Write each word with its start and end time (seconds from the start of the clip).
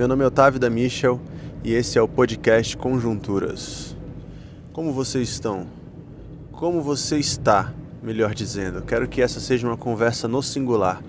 Meu 0.00 0.08
nome 0.08 0.24
é 0.24 0.26
Otávio 0.26 0.58
da 0.58 0.70
Michel 0.70 1.20
e 1.62 1.74
esse 1.74 1.98
é 1.98 2.00
o 2.00 2.08
podcast 2.08 2.74
Conjunturas. 2.74 3.94
Como 4.72 4.94
vocês 4.94 5.28
estão? 5.28 5.66
Como 6.52 6.80
você 6.80 7.18
está, 7.18 7.74
melhor 8.02 8.32
dizendo? 8.32 8.80
Quero 8.80 9.06
que 9.06 9.20
essa 9.20 9.38
seja 9.40 9.66
uma 9.66 9.76
conversa 9.76 10.26
no 10.26 10.42
singular. 10.42 11.02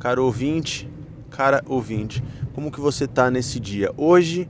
Caro 0.00 0.24
ouvinte, 0.24 0.90
cara 1.30 1.62
ouvinte, 1.64 2.20
como 2.54 2.72
que 2.72 2.80
você 2.80 3.04
está 3.04 3.30
nesse 3.30 3.60
dia? 3.60 3.92
Hoje, 3.96 4.48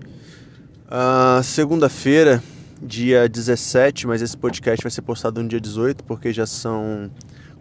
uh, 0.87 1.43
segunda-feira, 1.43 2.43
dia 2.81 3.29
17, 3.29 4.07
mas 4.07 4.23
esse 4.23 4.35
podcast 4.35 4.83
vai 4.83 4.91
ser 4.91 5.03
postado 5.03 5.43
no 5.43 5.49
dia 5.49 5.61
18 5.61 6.05
porque 6.05 6.33
já 6.33 6.47
são 6.47 7.11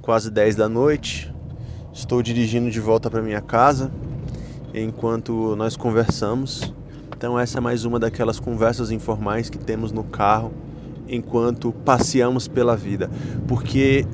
quase 0.01 0.31
10 0.31 0.55
da 0.55 0.69
noite. 0.69 1.29
Estou 1.91 2.23
dirigindo 2.23 2.71
de 2.71 2.79
volta 2.79 3.09
para 3.09 3.21
minha 3.21 3.41
casa 3.41 3.91
enquanto 4.83 5.55
nós 5.55 5.75
conversamos. 5.75 6.73
Então 7.15 7.39
essa 7.39 7.57
é 7.57 7.61
mais 7.61 7.85
uma 7.85 7.99
daquelas 7.99 8.39
conversas 8.39 8.91
informais 8.91 9.49
que 9.49 9.57
temos 9.57 9.91
no 9.91 10.04
carro 10.04 10.51
enquanto 11.07 11.71
passeamos 11.71 12.47
pela 12.47 12.75
vida, 12.75 13.09
porque 13.47 14.05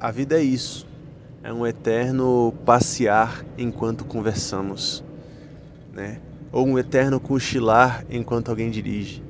a 0.00 0.10
vida 0.10 0.38
é 0.38 0.42
isso. 0.42 0.86
É 1.44 1.52
um 1.52 1.66
eterno 1.66 2.54
passear 2.64 3.44
enquanto 3.58 4.04
conversamos, 4.04 5.04
né? 5.92 6.20
Ou 6.50 6.66
um 6.66 6.78
eterno 6.78 7.18
cochilar 7.18 8.04
enquanto 8.10 8.48
alguém 8.48 8.70
dirige. 8.70 9.22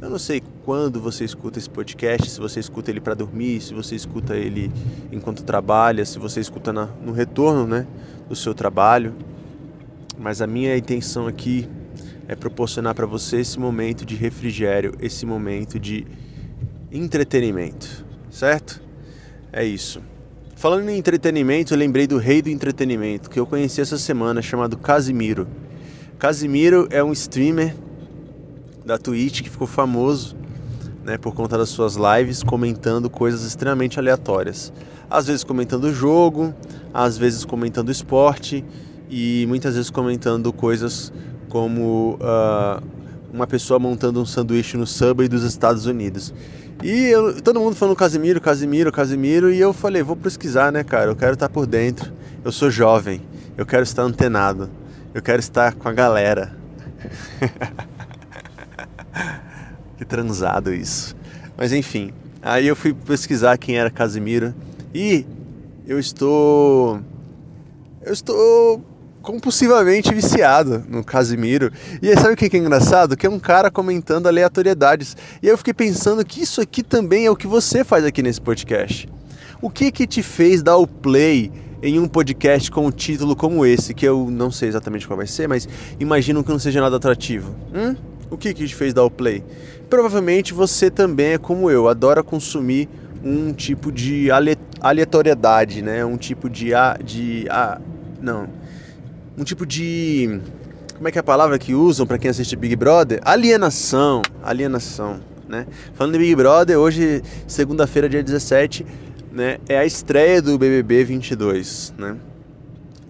Eu 0.00 0.10
não 0.10 0.18
sei 0.18 0.42
quando 0.64 1.00
você 1.00 1.24
escuta 1.24 1.58
esse 1.58 1.70
podcast, 1.70 2.30
se 2.30 2.38
você 2.38 2.60
escuta 2.60 2.90
ele 2.90 3.00
para 3.00 3.14
dormir, 3.14 3.60
se 3.60 3.72
você 3.72 3.94
escuta 3.94 4.36
ele 4.36 4.70
enquanto 5.10 5.42
trabalha, 5.42 6.04
se 6.04 6.18
você 6.18 6.40
escuta 6.40 6.72
na, 6.72 6.86
no 7.02 7.12
retorno, 7.12 7.66
né, 7.66 7.86
do 8.28 8.36
seu 8.36 8.54
trabalho 8.54 9.14
mas 10.18 10.40
a 10.40 10.46
minha 10.46 10.76
intenção 10.76 11.26
aqui 11.26 11.68
é 12.28 12.34
proporcionar 12.34 12.94
para 12.94 13.06
você 13.06 13.38
esse 13.38 13.58
momento 13.58 14.04
de 14.04 14.16
refrigério, 14.16 14.94
esse 15.00 15.24
momento 15.24 15.78
de 15.78 16.06
entretenimento, 16.90 18.04
certo? 18.30 18.82
É 19.52 19.64
isso. 19.64 20.02
Falando 20.54 20.88
em 20.88 20.98
entretenimento, 20.98 21.74
eu 21.74 21.78
lembrei 21.78 22.06
do 22.06 22.16
rei 22.16 22.40
do 22.40 22.48
entretenimento 22.48 23.28
que 23.28 23.38
eu 23.38 23.46
conheci 23.46 23.80
essa 23.80 23.98
semana, 23.98 24.40
chamado 24.40 24.76
Casimiro. 24.76 25.46
Casimiro 26.18 26.88
é 26.90 27.04
um 27.04 27.12
streamer 27.12 27.74
da 28.84 28.96
Twitch 28.96 29.42
que 29.42 29.50
ficou 29.50 29.66
famoso 29.66 30.36
né, 31.04 31.18
por 31.18 31.34
conta 31.34 31.58
das 31.58 31.68
suas 31.68 31.96
lives 31.96 32.42
comentando 32.42 33.10
coisas 33.10 33.42
extremamente 33.42 33.98
aleatórias. 33.98 34.72
Às 35.08 35.26
vezes 35.26 35.44
comentando 35.44 35.84
o 35.84 35.92
jogo, 35.92 36.54
às 36.92 37.16
vezes 37.18 37.44
comentando 37.44 37.92
esporte 37.92 38.64
e 39.08 39.44
muitas 39.48 39.74
vezes 39.74 39.90
comentando 39.90 40.52
coisas 40.52 41.12
como 41.48 42.18
uh, 42.20 42.82
uma 43.32 43.46
pessoa 43.46 43.78
montando 43.78 44.20
um 44.20 44.26
sanduíche 44.26 44.76
no 44.76 44.86
Subway 44.86 45.28
dos 45.28 45.42
Estados 45.42 45.86
Unidos. 45.86 46.34
E 46.82 47.06
eu, 47.06 47.40
todo 47.40 47.58
mundo 47.58 47.74
falando 47.74 47.96
Casimiro, 47.96 48.40
Casimiro, 48.40 48.92
Casimiro, 48.92 49.50
e 49.50 49.58
eu 49.58 49.72
falei, 49.72 50.02
vou 50.02 50.16
pesquisar, 50.16 50.70
né, 50.70 50.84
cara? 50.84 51.10
Eu 51.10 51.16
quero 51.16 51.34
estar 51.34 51.48
por 51.48 51.66
dentro. 51.66 52.12
Eu 52.44 52.52
sou 52.52 52.70
jovem, 52.70 53.22
eu 53.56 53.64
quero 53.64 53.82
estar 53.82 54.02
antenado, 54.02 54.68
eu 55.14 55.22
quero 55.22 55.40
estar 55.40 55.74
com 55.74 55.88
a 55.88 55.92
galera. 55.92 56.54
que 59.96 60.04
transado 60.04 60.72
isso. 60.72 61.16
Mas 61.56 61.72
enfim, 61.72 62.12
aí 62.42 62.66
eu 62.66 62.76
fui 62.76 62.92
pesquisar 62.92 63.56
quem 63.56 63.78
era 63.78 63.90
Casimiro 63.90 64.54
e 64.94 65.24
eu 65.86 65.98
estou 65.98 67.00
eu 68.02 68.12
estou 68.12 68.84
compulsivamente 69.26 70.14
viciado 70.14 70.84
no 70.88 71.02
Casimiro. 71.02 71.72
E 72.00 72.08
aí, 72.08 72.14
sabe 72.14 72.34
o 72.34 72.36
que 72.36 72.56
é 72.56 72.60
engraçado? 72.60 73.16
Que 73.16 73.26
é 73.26 73.30
um 73.30 73.40
cara 73.40 73.72
comentando 73.72 74.28
aleatoriedades. 74.28 75.16
E 75.42 75.48
eu 75.48 75.58
fiquei 75.58 75.74
pensando 75.74 76.24
que 76.24 76.40
isso 76.40 76.60
aqui 76.60 76.80
também 76.80 77.26
é 77.26 77.30
o 77.30 77.34
que 77.34 77.48
você 77.48 77.82
faz 77.82 78.04
aqui 78.04 78.22
nesse 78.22 78.40
podcast. 78.40 79.08
O 79.60 79.68
que 79.68 79.90
que 79.90 80.06
te 80.06 80.22
fez 80.22 80.62
dar 80.62 80.76
o 80.76 80.86
play 80.86 81.50
em 81.82 81.98
um 81.98 82.06
podcast 82.06 82.70
com 82.70 82.86
um 82.86 82.90
título 82.92 83.34
como 83.34 83.66
esse, 83.66 83.92
que 83.92 84.06
eu 84.06 84.30
não 84.30 84.52
sei 84.52 84.68
exatamente 84.68 85.08
qual 85.08 85.16
vai 85.16 85.26
ser, 85.26 85.48
mas 85.48 85.68
imagino 85.98 86.44
que 86.44 86.50
não 86.50 86.58
seja 86.60 86.80
nada 86.80 86.96
atrativo? 86.96 87.52
Hum? 87.74 87.96
O 88.30 88.36
que 88.36 88.54
que 88.54 88.64
te 88.64 88.74
fez 88.76 88.94
dar 88.94 89.02
o 89.02 89.10
play? 89.10 89.42
Provavelmente 89.90 90.54
você 90.54 90.88
também 90.88 91.32
é 91.32 91.38
como 91.38 91.68
eu, 91.68 91.88
adora 91.88 92.22
consumir 92.22 92.88
um 93.24 93.52
tipo 93.52 93.90
de 93.90 94.28
aleatoriedade, 94.80 95.82
né? 95.82 96.04
Um 96.04 96.16
tipo 96.16 96.48
de 96.48 96.72
a, 96.72 96.96
de 97.02 97.46
a, 97.50 97.80
não, 98.20 98.48
um 99.36 99.44
tipo 99.44 99.66
de. 99.66 100.40
Como 100.94 101.08
é 101.08 101.12
que 101.12 101.18
é 101.18 101.20
a 101.20 101.24
palavra 101.24 101.58
que 101.58 101.74
usam 101.74 102.06
para 102.06 102.18
quem 102.18 102.30
assiste 102.30 102.56
Big 102.56 102.74
Brother? 102.74 103.20
Alienação. 103.22 104.22
Alienação. 104.42 105.20
Né? 105.46 105.66
Falando 105.94 106.14
de 106.14 106.18
Big 106.18 106.34
Brother, 106.34 106.78
hoje, 106.78 107.22
segunda-feira, 107.46 108.08
dia 108.08 108.22
17, 108.22 108.84
né, 109.30 109.58
é 109.68 109.78
a 109.78 109.84
estreia 109.84 110.40
do 110.40 110.58
BBB 110.58 111.04
22. 111.04 111.94
Né? 111.96 112.16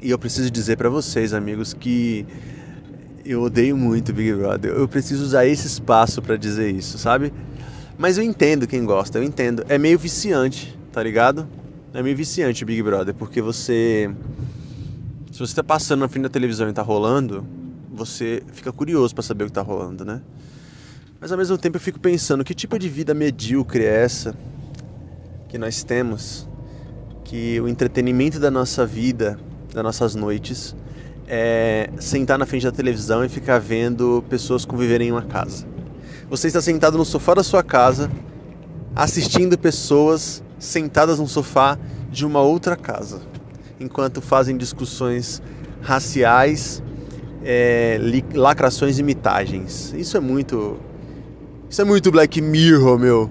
E 0.03 0.11
eu 0.11 0.19
preciso 0.19 0.51
dizer 0.51 0.77
para 0.77 0.91
vocês, 0.91 1.33
amigos, 1.33 1.73
que 1.73 2.27
eu 3.25 3.43
odeio 3.43 3.77
muito 3.77 4.13
Big 4.13 4.35
Brother. 4.35 4.73
Eu 4.73 4.87
preciso 4.87 5.23
usar 5.23 5.47
esse 5.47 5.67
espaço 5.67 6.21
para 6.21 6.37
dizer 6.37 6.71
isso, 6.71 6.99
sabe? 6.99 7.33
Mas 7.97 8.19
eu 8.19 8.25
entendo 8.25 8.67
quem 8.67 8.85
gosta, 8.85 9.19
eu 9.19 9.23
entendo. 9.23 9.65
É 9.69 9.79
meio 9.79 9.99
viciante, 9.99 10.77
tá 10.93 11.03
ligado? 11.03 11.49
É 11.95 12.03
meio 12.03 12.17
viciante 12.17 12.65
Big 12.65 12.83
Brother, 12.83 13.15
porque 13.15 13.41
você 13.41 14.11
se 15.37 15.41
você 15.41 15.53
está 15.53 15.63
passando 15.63 16.01
na 16.01 16.09
frente 16.09 16.23
da 16.23 16.31
televisão 16.31 16.67
e 16.67 16.71
está 16.71 16.81
rolando, 16.81 17.47
você 17.93 18.43
fica 18.55 18.73
curioso 18.73 19.15
para 19.15 19.23
saber 19.23 19.45
o 19.45 19.49
que 19.49 19.51
está 19.51 19.61
rolando, 19.61 20.03
né? 20.03 20.23
Mas 21.21 21.31
ao 21.31 21.37
mesmo 21.37 21.59
tempo 21.59 21.77
eu 21.77 21.81
fico 21.81 22.01
pensando 22.01 22.43
que 22.43 22.55
tipo 22.55 22.79
de 22.79 22.89
vida 22.89 23.13
medíocre 23.13 23.85
é 23.85 24.03
essa 24.03 24.35
que 25.47 25.59
nós 25.59 25.85
temos, 25.85 26.49
que 27.23 27.61
o 27.61 27.69
entretenimento 27.69 28.41
da 28.41 28.51
nossa 28.51 28.87
vida, 28.87 29.39
das 29.75 29.85
nossas 29.85 30.15
noites, 30.15 30.75
é 31.29 31.91
sentar 31.99 32.39
na 32.39 32.47
frente 32.47 32.65
da 32.65 32.73
televisão 32.73 33.23
e 33.23 33.29
ficar 33.29 33.59
vendo 33.59 34.25
pessoas 34.31 34.65
conviverem 34.65 35.09
em 35.09 35.13
uma 35.13 35.21
casa. 35.21 35.67
Você 36.31 36.47
está 36.47 36.63
sentado 36.63 36.97
no 36.97 37.05
sofá 37.05 37.35
da 37.35 37.43
sua 37.43 37.63
casa, 37.63 38.11
assistindo 38.95 39.59
pessoas 39.59 40.43
sentadas 40.59 41.19
no 41.19 41.29
sofá 41.29 41.79
de 42.11 42.25
uma 42.25 42.41
outra 42.41 42.75
casa 42.75 43.36
enquanto 43.81 44.21
fazem 44.21 44.57
discussões 44.57 45.43
raciais, 45.83 46.83
é, 47.45 48.01
lacrações 48.35 48.99
e 48.99 49.03
mitagens. 49.03 49.95
Isso 49.97 50.17
é 50.17 50.21
muito. 50.21 50.79
Isso 51.69 51.83
é 51.83 51.85
muito 51.85 52.11
Black 52.11 52.41
Mirror, 52.41 52.99
meu. 52.99 53.31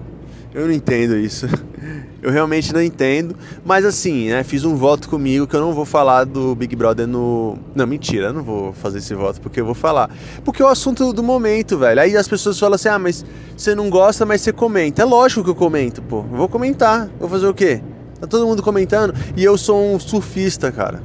Eu 0.54 0.66
não 0.66 0.72
entendo 0.72 1.16
isso. 1.16 1.46
Eu 2.22 2.32
realmente 2.32 2.72
não 2.72 2.82
entendo. 2.82 3.36
Mas 3.64 3.84
assim, 3.84 4.30
né? 4.30 4.42
Fiz 4.42 4.64
um 4.64 4.74
voto 4.74 5.08
comigo 5.08 5.46
que 5.46 5.54
eu 5.54 5.60
não 5.60 5.72
vou 5.72 5.84
falar 5.84 6.24
do 6.24 6.56
Big 6.56 6.74
Brother 6.74 7.06
no. 7.06 7.56
Não, 7.72 7.86
mentira, 7.86 8.28
eu 8.28 8.32
não 8.32 8.42
vou 8.42 8.72
fazer 8.72 8.98
esse 8.98 9.14
voto 9.14 9.40
porque 9.40 9.60
eu 9.60 9.64
vou 9.64 9.74
falar. 9.74 10.10
Porque 10.44 10.60
é 10.60 10.64
o 10.64 10.68
assunto 10.68 11.12
do 11.12 11.22
momento, 11.22 11.78
velho. 11.78 12.00
Aí 12.00 12.16
as 12.16 12.26
pessoas 12.26 12.58
falam 12.58 12.74
assim: 12.74 12.88
ah, 12.88 12.98
mas 12.98 13.24
você 13.56 13.76
não 13.76 13.88
gosta, 13.88 14.26
mas 14.26 14.40
você 14.40 14.52
comenta. 14.52 15.02
É 15.02 15.04
lógico 15.04 15.44
que 15.44 15.50
eu 15.50 15.54
comento, 15.54 16.02
pô. 16.02 16.24
Eu 16.28 16.36
vou 16.36 16.48
comentar. 16.48 17.08
Vou 17.20 17.28
fazer 17.28 17.46
o 17.46 17.54
quê? 17.54 17.80
Tá 18.20 18.26
todo 18.26 18.46
mundo 18.46 18.62
comentando. 18.62 19.14
E 19.36 19.44
eu 19.44 19.58
sou 19.58 19.94
um 19.94 20.00
surfista, 20.00 20.72
cara. 20.72 21.02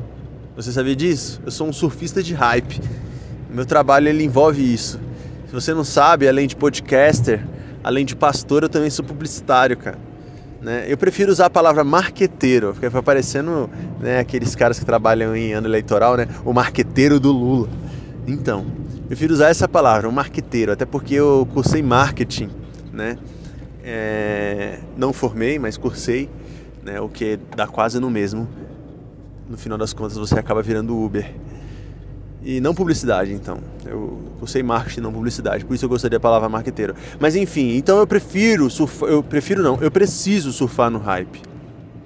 Você 0.56 0.72
sabia 0.72 0.96
disso? 0.96 1.42
Eu 1.46 1.52
sou 1.52 1.68
um 1.68 1.74
surfista 1.74 2.24
de 2.24 2.34
hype. 2.34 2.82
Meu 3.50 3.66
trabalho 3.66 4.08
ele 4.08 4.24
envolve 4.24 4.62
isso. 4.62 5.00
Se 5.48 5.54
você 5.54 5.74
não 5.74 5.84
sabe, 5.84 6.28
além 6.28 6.48
de 6.48 6.56
podcaster, 6.56 7.46
além 7.84 8.06
de 8.06 8.16
pastor, 8.16 8.64
eu 8.64 8.70
também 8.70 8.90
sou 8.90 9.04
publicitário, 9.04 9.76
cara. 9.76 9.98
Né? 10.62 10.86
Eu 10.88 10.98
prefiro 10.98 11.32
usar 11.32 11.48
a 11.48 11.50
palavra 11.50 11.84
marqueteiro, 11.84 12.72
porque 12.72 12.88
vai 12.88 13.02
parecendo 13.02 13.70
né, 14.00 14.20
aqueles 14.20 14.56
caras 14.56 14.80
que 14.80 14.86
trabalham 14.86 15.36
em 15.36 15.54
ano 15.54 15.68
eleitoral, 15.68 16.16
né? 16.16 16.28
O 16.46 16.54
marqueteiro 16.54 17.20
do 17.20 17.32
Lula. 17.32 17.68
Então, 18.28 18.66
eu 18.96 19.08
prefiro 19.08 19.34
usar 19.34 19.50
essa 19.50 19.68
palavra, 19.68 20.08
o 20.08 20.12
marqueteiro, 20.12 20.72
até 20.72 20.86
porque 20.86 21.16
eu 21.16 21.48
cursei 21.52 21.82
marketing, 21.82 22.50
né? 22.94 23.18
É, 23.84 24.78
não 24.96 25.12
formei, 25.12 25.58
mas 25.58 25.76
cursei 25.76 26.30
né? 26.84 27.00
O 27.00 27.10
que 27.10 27.40
dá 27.56 27.68
quase 27.68 28.00
no 28.00 28.10
mesmo. 28.10 28.48
No 29.50 29.58
final 29.58 29.78
das 29.78 29.94
contas 29.94 30.18
você 30.18 30.40
acaba 30.40 30.62
virando 30.62 30.98
Uber. 30.98 31.34
E 32.44 32.60
não 32.60 32.74
publicidade, 32.74 33.34
então. 33.34 33.60
Eu, 33.86 34.20
eu 34.42 34.48
sei 34.48 34.64
marketing, 34.64 35.02
não 35.02 35.14
publicidade. 35.14 35.64
Por 35.64 35.76
isso 35.76 35.86
eu 35.86 35.90
gostaria 35.90 36.18
da 36.18 36.22
palavra 36.22 36.50
marqueteiro. 36.50 36.96
Mas 37.20 37.36
enfim, 37.36 37.76
então 37.76 38.00
eu 38.00 38.08
prefiro 38.08 38.70
surfar. 38.70 39.10
Eu 39.10 39.22
prefiro 39.22 39.62
não, 39.62 39.78
eu 39.82 39.92
preciso 39.92 40.52
surfar 40.52 40.90
no 40.90 41.00
hype. 41.00 41.42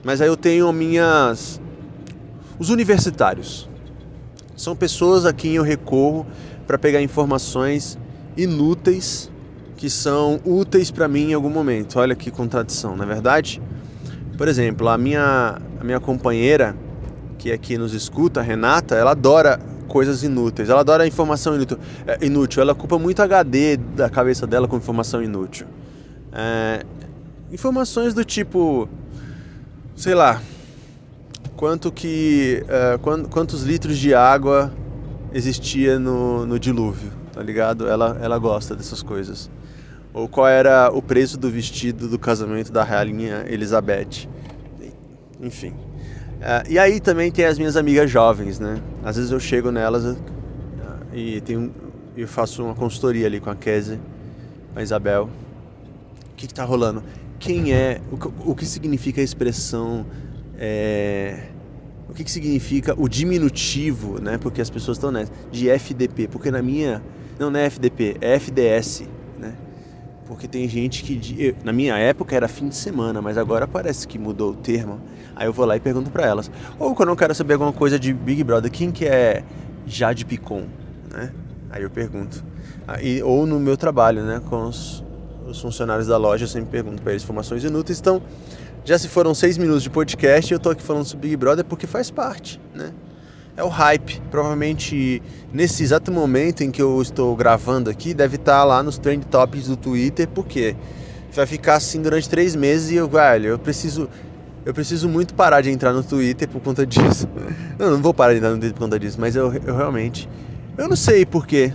Mas 0.03 0.21
aí 0.21 0.27
eu 0.27 0.35
tenho 0.35 0.71
minhas. 0.73 1.61
Os 2.59 2.69
universitários. 2.69 3.69
São 4.55 4.75
pessoas 4.75 5.25
a 5.25 5.33
quem 5.33 5.55
eu 5.55 5.63
recorro 5.63 6.25
para 6.65 6.77
pegar 6.77 7.01
informações 7.01 7.97
inúteis 8.37 9.29
que 9.77 9.89
são 9.89 10.39
úteis 10.45 10.89
para 10.89 11.07
mim 11.07 11.31
em 11.31 11.33
algum 11.33 11.49
momento. 11.49 11.99
Olha 11.99 12.15
que 12.15 12.31
contradição, 12.31 12.95
não 12.95 13.03
é 13.03 13.07
verdade? 13.07 13.61
Por 14.37 14.47
exemplo, 14.47 14.89
a 14.89 14.97
minha, 14.97 15.61
a 15.79 15.83
minha 15.83 15.99
companheira, 15.99 16.75
que 17.37 17.51
aqui 17.51 17.77
nos 17.77 17.93
escuta, 17.93 18.41
a 18.41 18.43
Renata, 18.43 18.95
ela 18.95 19.11
adora 19.11 19.59
coisas 19.87 20.23
inúteis. 20.23 20.69
Ela 20.69 20.81
adora 20.81 21.07
informação 21.07 21.55
inútil. 21.55 21.79
É, 22.05 22.25
inútil. 22.25 22.61
Ela 22.61 22.73
ocupa 22.73 22.99
muito 22.99 23.21
HD 23.21 23.77
da 23.77 24.09
cabeça 24.09 24.45
dela 24.45 24.67
com 24.67 24.75
informação 24.75 25.23
inútil. 25.23 25.67
É, 26.33 26.85
informações 27.51 28.13
do 28.13 28.25
tipo, 28.25 28.89
sei 29.95 30.13
lá, 30.13 30.41
quanto 31.55 31.91
que, 31.91 32.61
é, 32.67 32.97
quantos 33.29 33.63
litros 33.63 33.97
de 33.97 34.13
água 34.13 34.73
existia 35.33 35.97
no, 35.97 36.45
no 36.45 36.59
dilúvio, 36.59 37.11
tá 37.31 37.41
ligado? 37.41 37.87
Ela, 37.87 38.17
ela 38.21 38.37
gosta 38.37 38.75
dessas 38.75 39.01
coisas. 39.01 39.49
Ou 40.15 40.29
qual 40.29 40.47
era 40.47 40.89
o 40.93 41.01
preço 41.01 41.37
do 41.37 41.51
vestido 41.51 42.07
do 42.07 42.17
casamento 42.17 42.71
da 42.71 42.85
rainha 42.85 43.43
Elizabeth. 43.49 44.29
Enfim. 45.41 45.71
Uh, 45.71 46.69
e 46.69 46.79
aí 46.79 47.01
também 47.01 47.29
tem 47.29 47.43
as 47.43 47.57
minhas 47.57 47.75
amigas 47.75 48.09
jovens, 48.09 48.57
né? 48.57 48.81
Às 49.03 49.17
vezes 49.17 49.29
eu 49.29 49.41
chego 49.41 49.71
nelas 49.71 50.05
uh, 50.05 50.17
e 51.13 51.41
tenho, 51.41 51.69
eu 52.15 52.29
faço 52.29 52.63
uma 52.63 52.73
consultoria 52.73 53.27
ali 53.27 53.41
com 53.41 53.49
a 53.49 53.55
Kézia, 53.55 53.99
a 54.73 54.81
Isabel. 54.81 55.29
O 56.31 56.35
que, 56.37 56.47
que 56.47 56.53
tá 56.53 56.63
rolando? 56.63 57.03
Quem 57.37 57.73
é? 57.73 57.99
O, 58.09 58.51
o 58.51 58.55
que 58.55 58.65
significa 58.65 59.19
a 59.19 59.23
expressão? 59.23 60.05
É, 60.57 61.47
o 62.07 62.13
que, 62.13 62.23
que 62.23 62.31
significa 62.31 62.95
o 62.97 63.09
diminutivo, 63.09 64.21
né? 64.21 64.37
Porque 64.37 64.61
as 64.61 64.69
pessoas 64.69 64.95
estão 64.95 65.11
nessa, 65.11 65.33
de 65.51 65.69
FDP. 65.69 66.29
Porque 66.29 66.49
na 66.49 66.61
minha. 66.61 67.03
Não, 67.37 67.51
não 67.51 67.59
é 67.59 67.65
FDP, 67.65 68.15
é 68.21 68.35
FDS? 68.35 69.03
Porque 70.25 70.47
tem 70.47 70.67
gente 70.67 71.03
que. 71.03 71.55
Na 71.63 71.71
minha 71.71 71.97
época 71.97 72.35
era 72.35 72.47
fim 72.47 72.67
de 72.67 72.75
semana, 72.75 73.21
mas 73.21 73.37
agora 73.37 73.67
parece 73.67 74.07
que 74.07 74.17
mudou 74.17 74.51
o 74.51 74.55
termo. 74.55 74.99
Aí 75.35 75.47
eu 75.47 75.53
vou 75.53 75.65
lá 75.65 75.75
e 75.75 75.79
pergunto 75.79 76.09
para 76.09 76.25
elas. 76.25 76.49
Ou 76.79 76.95
quando 76.95 77.09
eu 77.09 77.15
quero 77.15 77.35
saber 77.35 77.53
alguma 77.53 77.73
coisa 77.73 77.99
de 77.99 78.13
Big 78.13 78.43
Brother, 78.43 78.71
quem 78.71 78.91
que 78.91 79.05
é 79.05 79.43
Jade 79.85 80.25
Picon, 80.25 80.63
né? 81.11 81.31
Aí 81.69 81.83
eu 81.83 81.89
pergunto. 81.89 82.43
Aí, 82.87 83.21
ou 83.21 83.45
no 83.45 83.59
meu 83.59 83.75
trabalho, 83.75 84.23
né, 84.23 84.41
com 84.49 84.67
os, 84.67 85.03
os 85.47 85.59
funcionários 85.59 86.07
da 86.07 86.17
loja, 86.17 86.45
eu 86.45 86.47
sempre 86.47 86.69
pergunto 86.69 87.01
para 87.01 87.11
eles 87.11 87.23
informações 87.23 87.63
inúteis. 87.63 87.99
Então, 87.99 88.21
já 88.83 88.97
se 88.97 89.07
foram 89.07 89.33
seis 89.33 89.57
minutos 89.57 89.83
de 89.83 89.89
podcast, 89.89 90.53
eu 90.53 90.59
tô 90.59 90.69
aqui 90.69 90.81
falando 90.81 91.05
sobre 91.05 91.27
Big 91.27 91.37
Brother 91.37 91.65
porque 91.65 91.87
faz 91.87 92.09
parte, 92.09 92.59
né? 92.73 92.91
É 93.57 93.63
o 93.63 93.69
hype. 93.69 94.21
Provavelmente 94.29 95.21
nesse 95.53 95.83
exato 95.83 96.11
momento 96.11 96.61
em 96.61 96.71
que 96.71 96.81
eu 96.81 97.01
estou 97.01 97.35
gravando 97.35 97.89
aqui, 97.89 98.13
deve 98.13 98.35
estar 98.35 98.59
tá 98.59 98.63
lá 98.63 98.83
nos 98.83 98.97
trend 98.97 99.25
topics 99.25 99.67
do 99.67 99.77
Twitter, 99.77 100.27
porque 100.27 100.75
vai 101.33 101.45
ficar 101.45 101.75
assim 101.75 102.01
durante 102.01 102.29
três 102.29 102.55
meses 102.55 102.91
e 102.91 102.95
eu, 102.95 103.07
velho, 103.07 103.47
eu 103.47 103.59
preciso 103.59 104.09
eu 104.65 104.73
preciso 104.73 105.07
muito 105.07 105.35
parar 105.35 105.61
de 105.61 105.69
entrar 105.69 105.93
no 105.93 106.03
Twitter 106.03 106.49
por 106.49 106.59
conta 106.59 106.83
disso. 106.87 107.29
Não, 107.77 107.91
não 107.91 108.01
vou 108.01 108.13
parar 108.13 108.33
de 108.33 108.39
entrar 108.39 108.49
no 108.49 108.57
Twitter 108.57 108.73
por 108.73 108.85
conta 108.85 108.99
disso, 108.99 109.17
mas 109.19 109.35
eu, 109.35 109.53
eu 109.53 109.75
realmente. 109.75 110.27
Eu 110.77 110.89
não 110.89 110.95
sei 110.95 111.25
porquê, 111.25 111.71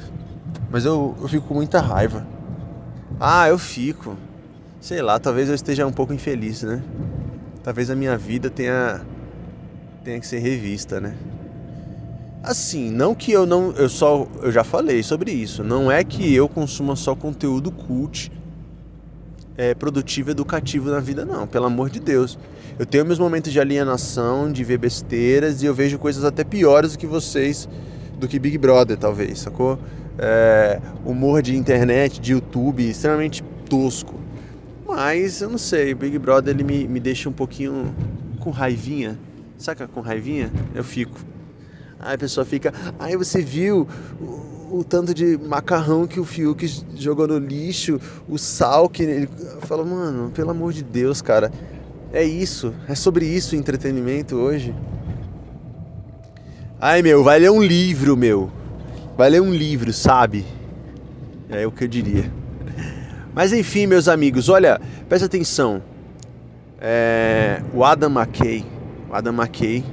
mas 0.71 0.85
eu, 0.85 1.17
eu 1.21 1.29
fico 1.29 1.47
com 1.47 1.55
muita 1.55 1.81
raiva. 1.81 2.26
Ah, 3.19 3.49
eu 3.49 3.59
fico. 3.59 4.17
Sei 4.81 5.00
lá, 5.00 5.19
talvez 5.19 5.49
eu 5.49 5.55
esteja 5.55 5.87
um 5.87 5.93
pouco 5.93 6.12
infeliz, 6.12 6.62
né? 6.62 6.83
Talvez 7.62 7.91
a 7.91 7.94
minha 7.94 8.17
vida 8.19 8.50
tenha. 8.50 9.00
tenha 10.03 10.19
que 10.19 10.26
ser 10.26 10.38
revista, 10.38 11.00
né? 11.00 11.15
Assim, 12.42 12.90
não 12.90 13.14
que 13.14 13.32
eu 13.32 13.44
não. 13.44 13.72
Eu 13.72 13.88
só. 13.88 14.26
Eu 14.42 14.50
já 14.50 14.64
falei 14.64 15.02
sobre 15.02 15.31
isso. 15.31 15.62
Não 15.62 15.90
é 15.90 16.02
que 16.02 16.34
eu 16.34 16.48
consuma 16.48 16.96
só 16.96 17.14
conteúdo 17.14 17.70
cult 17.70 18.32
é, 19.56 19.75
produtivo 19.75 20.31
educativo 20.31 20.90
na 20.90 21.00
vida, 21.00 21.25
não. 21.25 21.46
Pelo 21.46 21.66
amor 21.66 21.90
de 21.90 22.00
Deus. 22.00 22.38
Eu 22.78 22.87
tenho 22.87 23.04
meus 23.04 23.19
momentos 23.19 23.52
de 23.52 23.60
alienação, 23.60 24.50
de 24.50 24.64
ver 24.64 24.78
besteiras 24.78 25.62
e 25.62 25.66
eu 25.66 25.75
vejo 25.75 25.98
coisas 25.98 26.25
até 26.25 26.42
piores 26.42 26.92
do 26.92 26.98
que 26.98 27.06
vocês, 27.06 27.69
do 28.19 28.26
que 28.26 28.38
Big 28.38 28.56
Brother, 28.56 28.96
talvez, 28.96 29.40
sacou? 29.40 29.78
É, 30.19 30.81
humor 31.04 31.42
de 31.42 31.54
internet, 31.54 32.19
de 32.19 32.32
YouTube, 32.32 32.88
extremamente 32.88 33.44
tosco. 33.69 34.19
Mas 34.88 35.42
eu 35.42 35.50
não 35.50 35.58
sei, 35.58 35.92
o 35.92 35.96
Big 35.96 36.19
Brother 36.19 36.54
ele 36.54 36.64
me, 36.64 36.88
me 36.88 36.98
deixa 36.98 37.28
um 37.28 37.32
pouquinho 37.32 37.94
com 38.38 38.48
raivinha. 38.48 39.19
Saca 39.58 39.87
com 39.87 40.00
raivinha? 40.00 40.50
Eu 40.75 40.82
fico. 40.82 41.20
Aí 42.02 42.14
a 42.14 42.19
pessoa 42.19 42.47
fica, 42.47 42.73
aí 42.99 43.14
você 43.14 43.43
viu 43.43 43.87
o, 44.19 44.79
o, 44.79 44.85
tanto 44.85 45.12
de 45.12 45.37
macarrão 45.37 46.06
que 46.06 46.19
o 46.19 46.25
Fiuk 46.25 46.67
jogou 46.97 47.29
no 47.29 47.37
lixo, 47.37 48.00
o 48.26 48.38
sal 48.38 48.88
que 48.88 49.02
ele. 49.02 49.29
Fala, 49.61 49.85
mano, 49.85 50.31
pelo 50.31 50.50
amor 50.50 50.73
de 50.73 50.82
Deus, 50.82 51.20
cara. 51.20 51.52
É 52.12 52.25
isso, 52.25 52.75
é 52.88 52.94
sobre 52.94 53.26
isso 53.26 53.55
o 53.55 53.58
entretenimento 53.58 54.35
hoje. 54.35 54.75
Ai 56.81 57.02
meu, 57.02 57.23
vai 57.23 57.38
ler 57.38 57.50
um 57.50 57.62
livro, 57.62 58.17
meu. 58.17 58.50
Vai 59.17 59.29
ler 59.29 59.43
um 59.43 59.52
livro, 59.52 59.93
sabe? 59.93 60.47
É 61.50 61.67
o 61.67 61.70
que 61.70 61.85
eu 61.85 61.88
diria. 61.88 62.32
Mas 63.35 63.52
enfim, 63.52 63.87
meus 63.87 64.08
amigos, 64.08 64.49
olha, 64.49 64.81
presta 65.08 65.26
atenção. 65.26 65.82
É, 66.81 67.62
o 67.75 67.85
Adam 67.85 68.11
McKay, 68.11 68.64
o 69.11 69.14
Adam 69.14 69.35
McKay, 69.35 69.85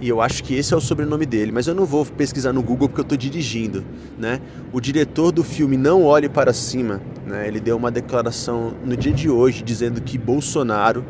e 0.00 0.08
eu 0.08 0.20
acho 0.20 0.44
que 0.44 0.54
esse 0.54 0.72
é 0.72 0.76
o 0.76 0.80
sobrenome 0.80 1.26
dele, 1.26 1.50
mas 1.50 1.66
eu 1.66 1.74
não 1.74 1.84
vou 1.84 2.04
pesquisar 2.06 2.52
no 2.52 2.62
Google 2.62 2.88
porque 2.88 3.00
eu 3.00 3.02
estou 3.02 3.18
dirigindo, 3.18 3.84
né? 4.16 4.40
O 4.72 4.80
diretor 4.80 5.32
do 5.32 5.42
filme 5.42 5.76
Não 5.76 6.04
Olhe 6.04 6.28
Para 6.28 6.52
Cima, 6.52 7.00
né? 7.26 7.48
Ele 7.48 7.58
deu 7.58 7.76
uma 7.76 7.90
declaração 7.90 8.74
no 8.84 8.96
dia 8.96 9.12
de 9.12 9.28
hoje 9.28 9.62
dizendo 9.62 10.00
que 10.00 10.16
Bolsonaro 10.16 11.04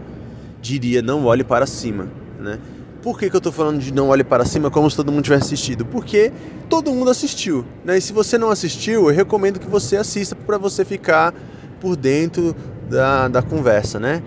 diria 0.61 1.03
não 1.03 1.27
olhe 1.27 1.45
para 1.45 1.67
cima, 1.67 2.09
né? 2.41 2.59
Por 3.03 3.19
que, 3.19 3.29
que 3.31 3.37
eu 3.37 3.39
estou 3.39 3.53
falando 3.53 3.79
de 3.79 3.93
não 3.93 4.09
olhe 4.09 4.25
para 4.25 4.45
cima 4.45 4.71
como 4.71 4.91
se 4.91 4.97
todo 4.97 5.13
mundo 5.13 5.23
tivesse 5.23 5.45
assistido? 5.45 5.85
Porque 5.85 6.33
todo 6.69 6.91
mundo 6.91 7.11
assistiu, 7.11 7.65
né? 7.85 7.99
E 7.99 8.01
se 8.01 8.13
você 8.13 8.37
não 8.39 8.51
assistiu, 8.51 9.09
eu 9.09 9.15
recomendo 9.15 9.61
que 9.61 9.69
você 9.69 9.97
assista 9.97 10.35
para 10.35 10.59
você 10.59 10.85
ficar 10.85 11.33
por 11.81 11.95
dentro 11.95 12.57
da, 12.89 13.29
da 13.29 13.43
conversa, 13.43 14.01
né? 14.01 14.23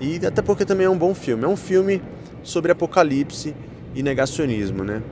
E 0.00 0.24
até 0.26 0.42
porque 0.42 0.64
também 0.64 0.86
é 0.86 0.90
um 0.90 0.98
bom 0.98 1.14
filme. 1.14 1.44
É 1.44 1.48
um 1.48 1.56
filme 1.56 2.02
sobre 2.42 2.72
apocalipse 2.72 3.54
e 3.96 4.02
negacionismo, 4.02 4.84
né? 4.84 5.02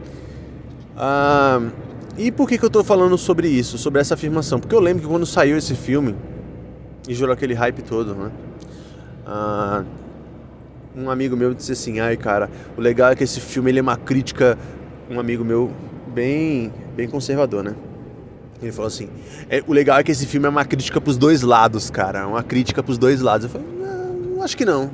Ah, 0.97 1.61
e 2.17 2.31
por 2.31 2.49
que, 2.49 2.59
que 2.59 2.65
eu 2.65 2.69
estou 2.69 2.85
falando 2.85 3.19
sobre 3.19 3.49
isso, 3.49 3.79
sobre 3.79 4.01
essa 4.01 4.15
afirmação? 4.15 4.61
Porque 4.61 4.75
eu 4.75 4.81
lembro 4.81 5.03
que 5.03 5.09
quando 5.09 5.27
saiu 5.27 5.57
esse 5.57 5.75
filme 5.75 6.15
e 7.09 7.15
gerou 7.15 7.33
aquele 7.33 7.55
hype 7.55 7.83
todo, 7.83 8.15
né? 8.15 8.31
Ah, 9.27 9.83
um 10.95 11.11
amigo 11.11 11.37
meu 11.37 11.53
disse 11.55 11.73
assim, 11.73 11.99
ai 11.99 12.17
cara, 12.17 12.49
o 12.77 12.81
legal 12.81 13.11
é 13.11 13.17
que 13.17 13.25
esse 13.25 13.41
filme 13.41 13.71
ele 13.71 13.81
é 13.81 13.83
uma 13.83 13.97
crítica, 13.97 14.57
um 15.11 15.19
amigo 15.19 15.45
meu 15.45 15.73
bem, 16.07 16.73
bem 16.95 17.09
conservador, 17.09 17.65
né? 17.65 17.75
Ele 18.63 18.71
falou 18.71 18.87
assim, 18.87 19.09
é, 19.49 19.65
o 19.67 19.73
legal 19.73 19.99
é 19.99 20.05
que 20.05 20.13
esse 20.13 20.27
filme 20.27 20.47
é 20.47 20.51
uma 20.51 20.65
crítica 20.65 21.01
pros 21.01 21.17
dois 21.17 21.43
lados, 21.43 21.91
cara, 21.91 22.29
uma 22.29 22.43
crítica 22.43 22.83
pros 22.83 22.97
dois 22.97 23.21
lados. 23.21 23.47
Eu 23.47 23.51
falei, 23.51 23.67
não, 23.79 24.43
acho 24.43 24.57
que 24.57 24.65
não. 24.65 24.91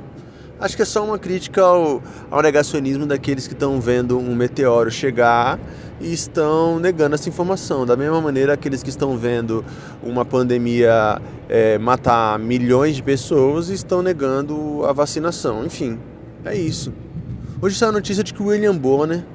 Acho 0.61 0.75
que 0.75 0.83
é 0.83 0.85
só 0.85 1.03
uma 1.03 1.17
crítica 1.17 1.63
ao, 1.63 2.03
ao 2.29 2.39
negacionismo 2.43 3.07
daqueles 3.07 3.47
que 3.47 3.53
estão 3.53 3.81
vendo 3.81 4.19
um 4.19 4.35
meteoro 4.35 4.91
chegar 4.91 5.59
e 5.99 6.13
estão 6.13 6.79
negando 6.79 7.15
essa 7.15 7.27
informação. 7.27 7.83
Da 7.83 7.97
mesma 7.97 8.21
maneira, 8.21 8.53
aqueles 8.53 8.83
que 8.83 8.89
estão 8.89 9.17
vendo 9.17 9.65
uma 10.03 10.23
pandemia 10.23 11.19
é, 11.49 11.79
matar 11.79 12.37
milhões 12.37 12.95
de 12.95 13.01
pessoas 13.01 13.69
estão 13.69 14.03
negando 14.03 14.85
a 14.85 14.93
vacinação. 14.93 15.65
Enfim, 15.65 15.97
é 16.45 16.55
isso. 16.55 16.93
Hoje 17.59 17.75
saiu 17.75 17.89
a 17.89 17.93
notícia 17.93 18.23
de 18.23 18.31
que 18.31 18.43
William 18.43 18.77
Bonner 18.77 19.25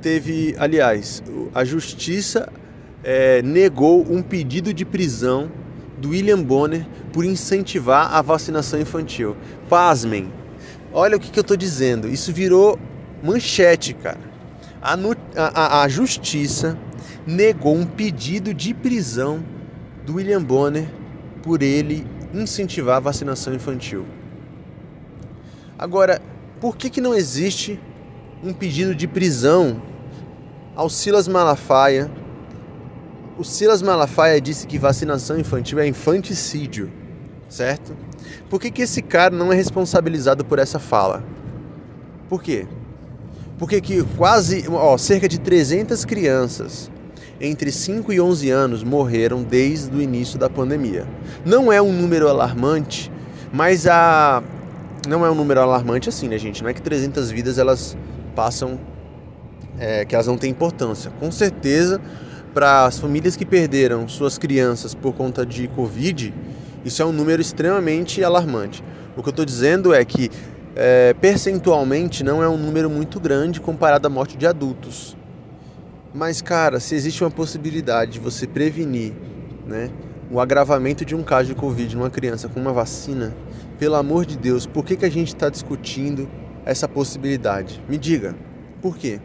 teve, 0.00 0.54
aliás, 0.56 1.20
a 1.52 1.64
justiça 1.64 2.48
é, 3.02 3.42
negou 3.42 4.06
um 4.08 4.22
pedido 4.22 4.72
de 4.72 4.84
prisão 4.84 5.50
do 5.98 6.10
William 6.10 6.40
Bonner 6.40 6.86
por 7.12 7.24
incentivar 7.24 8.14
a 8.14 8.22
vacinação 8.22 8.80
infantil. 8.80 9.36
Pasmem, 9.68 10.30
Olha 10.92 11.16
o 11.16 11.20
que, 11.20 11.30
que 11.30 11.38
eu 11.38 11.42
estou 11.42 11.56
dizendo. 11.56 12.08
Isso 12.08 12.32
virou 12.32 12.78
manchete, 13.22 13.94
cara. 13.94 14.18
A, 14.82 14.96
a, 15.36 15.82
a, 15.82 15.88
justiça 15.88 16.76
negou 17.26 17.76
um 17.76 17.86
pedido 17.86 18.54
de 18.54 18.72
prisão 18.72 19.44
do 20.06 20.14
William 20.14 20.42
Bonner 20.42 20.88
por 21.42 21.62
ele 21.62 22.06
incentivar 22.32 22.96
a 22.96 23.00
vacinação 23.00 23.54
infantil. 23.54 24.06
Agora, 25.78 26.20
por 26.60 26.76
que, 26.76 26.90
que 26.90 27.00
não 27.00 27.14
existe 27.14 27.78
um 28.42 28.52
pedido 28.52 28.94
de 28.94 29.06
prisão 29.06 29.82
ao 30.74 30.88
Silas 30.88 31.28
Malafaia? 31.28 32.10
O 33.38 33.44
Silas 33.44 33.82
Malafaia 33.82 34.40
disse 34.40 34.66
que 34.66 34.78
vacinação 34.78 35.38
infantil 35.38 35.78
é 35.78 35.86
infanticídio, 35.86 36.90
certo? 37.48 37.96
Por 38.48 38.60
que, 38.60 38.70
que 38.70 38.82
esse 38.82 39.02
cara 39.02 39.34
não 39.34 39.52
é 39.52 39.56
responsabilizado 39.56 40.44
por 40.44 40.58
essa 40.58 40.78
fala? 40.78 41.22
Por 42.28 42.42
quê? 42.42 42.66
Porque 43.58 43.80
que 43.80 44.02
quase, 44.16 44.64
ó, 44.68 44.96
cerca 44.96 45.28
de 45.28 45.38
300 45.38 46.04
crianças 46.04 46.90
entre 47.40 47.72
5 47.72 48.12
e 48.12 48.20
11 48.20 48.50
anos 48.50 48.84
morreram 48.84 49.42
desde 49.42 49.94
o 49.96 50.00
início 50.00 50.38
da 50.38 50.48
pandemia. 50.48 51.06
Não 51.44 51.72
é 51.72 51.80
um 51.80 51.92
número 51.92 52.28
alarmante, 52.28 53.10
mas 53.52 53.86
a 53.86 54.42
não 55.08 55.24
é 55.24 55.30
um 55.30 55.34
número 55.34 55.60
alarmante 55.60 56.08
assim, 56.08 56.28
né, 56.28 56.38
gente? 56.38 56.62
Não 56.62 56.68
é 56.68 56.74
que 56.74 56.82
300 56.82 57.30
vidas 57.30 57.58
elas 57.58 57.96
passam 58.36 58.78
é, 59.78 60.04
que 60.04 60.14
elas 60.14 60.26
não 60.26 60.36
têm 60.36 60.50
importância. 60.50 61.10
Com 61.18 61.32
certeza, 61.32 62.00
para 62.52 62.84
as 62.84 62.98
famílias 62.98 63.36
que 63.36 63.46
perderam 63.46 64.06
suas 64.06 64.36
crianças 64.36 64.94
por 64.94 65.14
conta 65.14 65.46
de 65.46 65.68
Covid, 65.68 66.34
isso 66.84 67.02
é 67.02 67.04
um 67.04 67.12
número 67.12 67.40
extremamente 67.40 68.22
alarmante. 68.22 68.82
O 69.16 69.22
que 69.22 69.28
eu 69.28 69.32
estou 69.32 69.44
dizendo 69.44 69.92
é 69.92 70.04
que 70.04 70.30
é, 70.74 71.14
percentualmente 71.14 72.22
não 72.22 72.42
é 72.42 72.48
um 72.48 72.56
número 72.56 72.88
muito 72.88 73.20
grande 73.20 73.60
comparado 73.60 74.06
à 74.06 74.10
morte 74.10 74.36
de 74.36 74.46
adultos. 74.46 75.16
Mas, 76.14 76.40
cara, 76.40 76.80
se 76.80 76.94
existe 76.94 77.22
uma 77.22 77.30
possibilidade 77.30 78.12
de 78.12 78.18
você 78.18 78.46
prevenir 78.46 79.12
né, 79.66 79.90
o 80.30 80.40
agravamento 80.40 81.04
de 81.04 81.14
um 81.14 81.22
caso 81.22 81.48
de 81.48 81.54
Covid 81.54 81.96
numa 81.96 82.10
criança 82.10 82.48
com 82.48 82.60
uma 82.60 82.72
vacina, 82.72 83.34
pelo 83.78 83.94
amor 83.94 84.26
de 84.26 84.36
Deus, 84.36 84.66
por 84.66 84.84
que, 84.84 84.96
que 84.96 85.04
a 85.04 85.10
gente 85.10 85.28
está 85.28 85.48
discutindo 85.48 86.28
essa 86.64 86.88
possibilidade? 86.88 87.82
Me 87.88 87.96
diga, 87.96 88.34
por 88.80 88.96
quê? 88.96 89.20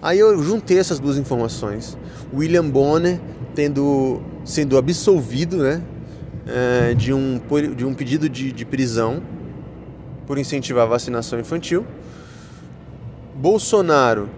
Aí 0.00 0.18
eu 0.18 0.42
juntei 0.42 0.78
essas 0.78 0.98
duas 0.98 1.16
informações. 1.16 1.96
William 2.34 2.68
Bonner 2.68 3.20
tendo, 3.54 4.20
sendo 4.44 4.76
absolvido 4.76 5.58
né, 5.58 5.82
é, 6.46 6.94
de, 6.94 7.12
um, 7.12 7.40
de 7.76 7.84
um 7.84 7.94
pedido 7.94 8.28
de, 8.28 8.52
de 8.52 8.64
prisão 8.64 9.22
por 10.26 10.38
incentivar 10.38 10.84
a 10.84 10.86
vacinação 10.88 11.38
infantil. 11.38 11.86
Bolsonaro 13.34 14.28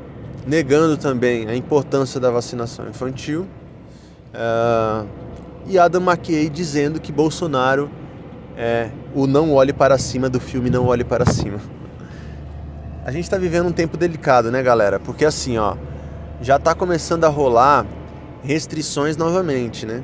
negando 0.46 0.96
também 0.96 1.48
a 1.48 1.56
importância 1.56 2.20
da 2.20 2.30
vacinação 2.30 2.88
infantil. 2.88 3.46
Uh, 4.34 5.06
e 5.66 5.78
Adam 5.78 6.02
McKay 6.02 6.48
dizendo 6.48 7.00
que 7.00 7.10
Bolsonaro 7.10 7.90
é 8.56 8.90
o 9.14 9.26
não 9.26 9.52
olhe 9.52 9.72
para 9.72 9.96
cima 9.98 10.28
do 10.28 10.38
filme 10.38 10.68
Não 10.70 10.86
Olhe 10.86 11.04
Para 11.04 11.24
Cima. 11.26 11.58
A 13.04 13.10
gente 13.10 13.24
está 13.24 13.38
vivendo 13.38 13.66
um 13.66 13.72
tempo 13.72 13.96
delicado, 13.96 14.50
né, 14.50 14.62
galera? 14.62 14.98
Porque 14.98 15.24
assim, 15.24 15.58
ó, 15.58 15.76
já 16.40 16.56
está 16.56 16.74
começando 16.74 17.24
a 17.24 17.28
rolar 17.28 17.86
restrições 18.42 19.16
novamente, 19.16 19.86
né? 19.86 20.02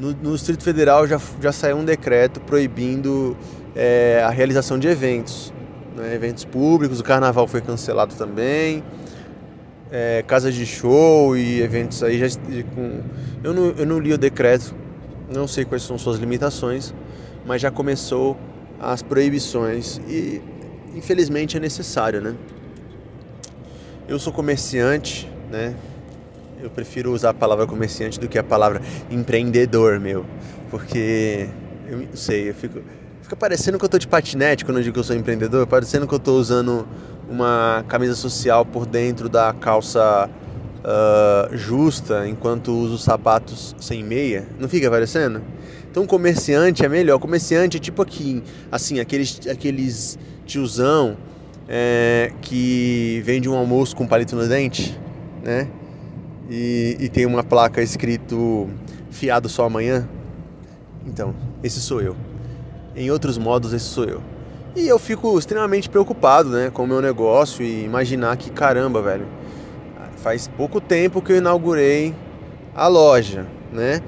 No, 0.00 0.12
no 0.12 0.32
Distrito 0.32 0.64
Federal 0.64 1.06
já, 1.06 1.20
já 1.42 1.52
saiu 1.52 1.76
um 1.76 1.84
decreto 1.84 2.40
proibindo 2.40 3.36
é, 3.76 4.22
a 4.24 4.30
realização 4.30 4.78
de 4.78 4.88
eventos, 4.88 5.52
né? 5.94 6.14
eventos 6.14 6.42
públicos, 6.42 7.00
o 7.00 7.04
carnaval 7.04 7.46
foi 7.46 7.60
cancelado 7.60 8.14
também 8.14 8.82
é, 9.90 10.22
casas 10.26 10.54
de 10.54 10.64
show 10.64 11.36
e 11.36 11.60
eventos 11.60 12.02
aí 12.02 12.18
já 12.18 12.26
com 12.74 13.00
eu 13.42 13.52
não, 13.52 13.70
eu 13.70 13.86
não 13.86 13.98
li 13.98 14.12
o 14.12 14.18
decreto 14.18 14.74
não 15.32 15.48
sei 15.48 15.64
quais 15.64 15.82
são 15.82 15.98
suas 15.98 16.18
limitações 16.18 16.94
mas 17.44 17.60
já 17.60 17.70
começou 17.70 18.36
as 18.80 19.02
proibições 19.02 20.00
e 20.08 20.40
infelizmente 20.94 21.56
é 21.56 21.60
necessário 21.60 22.20
né 22.20 22.34
eu 24.08 24.18
sou 24.18 24.32
comerciante 24.32 25.30
né 25.50 25.74
eu 26.62 26.70
prefiro 26.70 27.12
usar 27.12 27.30
a 27.30 27.34
palavra 27.34 27.66
comerciante 27.66 28.18
do 28.18 28.28
que 28.28 28.38
a 28.38 28.44
palavra 28.44 28.80
empreendedor 29.10 29.98
meu 29.98 30.24
porque 30.70 31.48
eu 31.88 31.98
não 31.98 32.06
sei 32.14 32.50
eu 32.50 32.54
fico 32.54 32.80
fica 33.22 33.36
parecendo 33.36 33.78
que 33.78 33.84
eu 33.84 33.88
tô 33.88 33.98
de 33.98 34.08
patinete 34.08 34.64
quando 34.64 34.78
eu 34.78 34.82
digo 34.82 34.94
que 34.94 35.00
eu 35.00 35.04
sou 35.04 35.16
empreendedor 35.16 35.66
parecendo 35.66 36.06
que 36.06 36.14
eu 36.14 36.18
tô 36.18 36.34
usando 36.34 36.86
uma 37.28 37.84
camisa 37.86 38.14
social 38.14 38.66
por 38.66 38.84
dentro 38.84 39.28
da 39.28 39.52
calça 39.52 40.28
uh, 40.80 41.56
justa, 41.56 42.26
enquanto 42.28 42.72
usa 42.72 42.94
os 42.94 43.04
sapatos 43.04 43.74
sem 43.80 44.02
meia. 44.02 44.46
Não 44.58 44.68
fica 44.68 44.90
parecendo? 44.90 45.40
Então, 45.90 46.06
comerciante 46.06 46.84
é 46.84 46.88
melhor. 46.88 47.18
Comerciante 47.18 47.76
é 47.76 47.80
tipo 47.80 48.02
aqui, 48.02 48.42
assim, 48.70 49.00
aqueles, 49.00 49.40
aqueles 49.48 50.18
tiozão 50.46 51.16
é, 51.68 52.32
que 52.42 53.22
vende 53.24 53.48
um 53.48 53.54
almoço 53.54 53.94
com 53.94 54.06
palito 54.06 54.34
no 54.36 54.46
dente, 54.46 54.98
né? 55.42 55.68
E, 56.50 56.96
e 56.98 57.08
tem 57.08 57.24
uma 57.26 57.44
placa 57.44 57.80
escrito 57.80 58.68
fiado 59.08 59.48
só 59.48 59.64
amanhã. 59.66 60.08
Então, 61.06 61.32
esse 61.62 61.80
sou 61.80 62.02
eu. 62.02 62.16
Em 62.96 63.08
outros 63.08 63.38
modos, 63.38 63.72
esse 63.72 63.84
sou 63.84 64.04
eu. 64.04 64.20
E 64.74 64.86
eu 64.86 64.98
fico 64.98 65.38
extremamente 65.38 65.88
preocupado, 65.88 66.50
né, 66.50 66.70
com 66.70 66.82
o 66.82 66.86
meu 66.86 67.00
negócio 67.00 67.64
e 67.64 67.84
imaginar 67.84 68.36
que 68.36 68.50
caramba, 68.50 69.00
velho. 69.00 69.26
Faz 70.16 70.48
pouco 70.48 70.80
tempo 70.80 71.22
que 71.22 71.32
eu 71.32 71.36
inaugurei 71.36 72.14
a 72.74 72.88
loja, 72.88 73.46
né? 73.72 74.02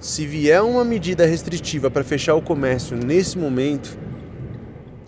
Se 0.00 0.26
vier 0.26 0.62
uma 0.62 0.84
medida 0.84 1.24
restritiva 1.24 1.90
para 1.90 2.04
fechar 2.04 2.34
o 2.34 2.42
comércio 2.42 2.96
nesse 2.96 3.38
momento, 3.38 3.96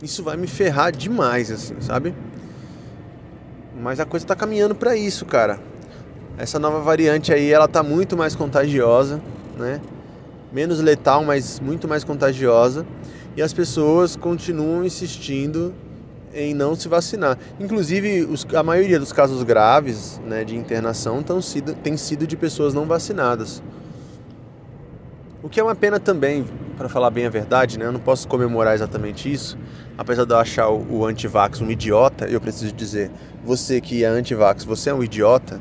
isso 0.02 0.23
vai 0.23 0.37
me 0.37 0.47
ferrar 0.47 0.90
demais, 0.90 1.50
assim, 1.50 1.75
sabe? 1.81 2.14
Mas 3.78 4.00
a 4.00 4.07
coisa 4.07 4.25
tá 4.25 4.35
caminhando 4.35 4.75
para 4.75 4.97
isso, 4.97 5.26
cara. 5.26 5.61
Essa 6.38 6.59
nova 6.59 6.81
variante 6.81 7.33
aí, 7.33 7.50
ela 7.50 7.66
tá 7.66 7.83
muito 7.83 8.16
mais 8.16 8.35
contagiosa, 8.35 9.23
né? 9.57 9.81
Menos 10.52 10.81
letal, 10.81 11.25
mas 11.25 11.59
muito 11.61 11.88
mais 11.88 12.05
contagiosa 12.05 12.87
e 13.37 13.43
as 13.43 13.52
pessoas 13.52 14.16
continuam 14.16 14.85
insistindo 14.85 15.75
em 16.35 16.55
não 16.55 16.75
se 16.75 16.88
vacinar. 16.88 17.38
Inclusive, 17.59 18.25
os, 18.25 18.47
a 18.55 18.62
maioria 18.62 18.99
dos 18.99 19.12
casos 19.12 19.43
graves 19.43 20.21
né, 20.26 20.45
de 20.45 20.55
internação 20.55 21.23
tão 21.23 21.40
sido, 21.40 21.75
tem 21.75 21.97
sido 21.97 22.26
de 22.26 22.37
pessoas 22.37 22.75
não 22.75 22.85
vacinadas. 22.87 23.62
O 25.43 25.49
que 25.49 25.59
é 25.59 25.62
uma 25.62 25.75
pena 25.75 25.99
também, 25.99 26.45
para 26.76 26.88
falar 26.88 27.11
bem 27.11 27.25
a 27.25 27.31
verdade, 27.31 27.78
né? 27.78 27.87
Eu 27.87 27.93
não 27.93 28.00
posso 28.00 28.26
comemorar 28.28 28.75
exatamente 28.75 29.33
isso, 29.33 29.57
apesar 29.97 30.25
de 30.25 30.33
eu 30.33 30.38
achar 30.38 30.69
o, 30.69 30.99
o 30.99 31.07
antivax 31.07 31.61
um 31.61 31.71
idiota, 31.71 32.26
eu 32.26 32.40
preciso 32.40 32.73
dizer, 32.73 33.11
você 33.45 33.81
que 33.81 34.05
é 34.05 34.09
antivax, 34.09 34.64
você 34.64 34.90
é 34.90 34.95
um 34.95 35.02
idiota, 35.02 35.61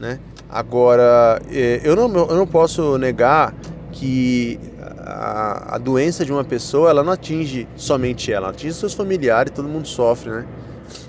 né? 0.00 0.18
Agora, 0.48 1.40
eh, 1.52 1.80
eu 1.84 1.94
não, 1.94 2.12
eu 2.12 2.34
não 2.34 2.46
posso 2.46 2.96
negar 2.96 3.54
que 3.92 4.58
a, 4.98 5.74
a, 5.76 5.78
doença 5.78 6.24
de 6.24 6.32
uma 6.32 6.42
pessoa 6.42 6.88
ela 6.88 7.04
não 7.04 7.12
atinge 7.12 7.68
somente 7.76 8.32
ela, 8.32 8.46
ela 8.46 8.54
atinge 8.54 8.74
seus 8.74 8.94
familiares, 8.94 9.52
todo 9.54 9.68
mundo 9.68 9.86
sofre, 9.86 10.30
né? 10.30 10.46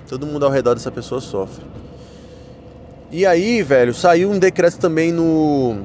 Todo 0.06 0.26
mundo 0.26 0.44
ao 0.44 0.52
redor 0.52 0.74
dessa 0.74 0.90
pessoa 0.90 1.20
sofre. 1.20 1.64
E 3.10 3.24
aí, 3.24 3.62
velho, 3.62 3.94
saiu 3.94 4.30
um 4.30 4.38
decreto 4.38 4.78
também 4.78 5.10
no, 5.10 5.78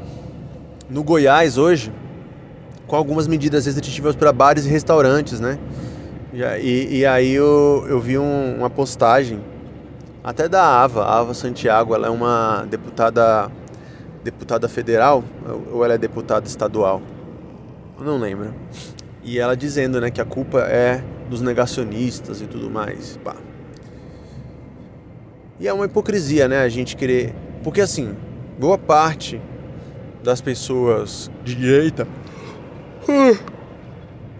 no 0.89 1.01
Goiás 1.01 1.57
hoje, 1.57 1.91
com 2.85 2.95
algumas 2.95 3.27
medidas 3.27 3.65
restritivas 3.65 4.15
para 4.15 4.33
bares 4.33 4.65
e 4.65 4.69
restaurantes, 4.69 5.39
né? 5.39 5.57
E, 6.33 6.99
e 6.99 7.05
aí 7.05 7.33
eu, 7.33 7.85
eu 7.89 7.99
vi 7.99 8.17
um, 8.17 8.57
uma 8.57 8.69
postagem, 8.69 9.39
até 10.27 10.49
da 10.49 10.61
Ava, 10.61 11.05
a 11.05 11.19
Ava 11.19 11.33
Santiago, 11.33 11.95
ela 11.95 12.07
é 12.07 12.09
uma 12.09 12.67
deputada 12.69 13.49
deputada 14.25 14.67
federal 14.67 15.23
ou 15.71 15.85
ela 15.85 15.93
é 15.93 15.97
deputada 15.97 16.45
estadual? 16.45 17.01
Eu 17.97 18.05
não 18.05 18.17
lembro. 18.17 18.53
E 19.23 19.39
ela 19.39 19.55
dizendo, 19.55 20.01
né, 20.01 20.11
que 20.11 20.19
a 20.19 20.25
culpa 20.25 20.59
é 20.59 21.01
dos 21.29 21.39
negacionistas 21.39 22.41
e 22.41 22.45
tudo 22.45 22.69
mais. 22.69 23.17
Pá. 23.23 23.37
E 25.61 25.65
é 25.65 25.71
uma 25.71 25.85
hipocrisia, 25.85 26.45
né, 26.49 26.59
a 26.59 26.67
gente 26.67 26.97
querer, 26.97 27.33
porque 27.63 27.79
assim, 27.79 28.13
boa 28.59 28.77
parte 28.77 29.41
das 30.21 30.41
pessoas 30.41 31.31
de 31.45 31.55
direita 31.55 32.05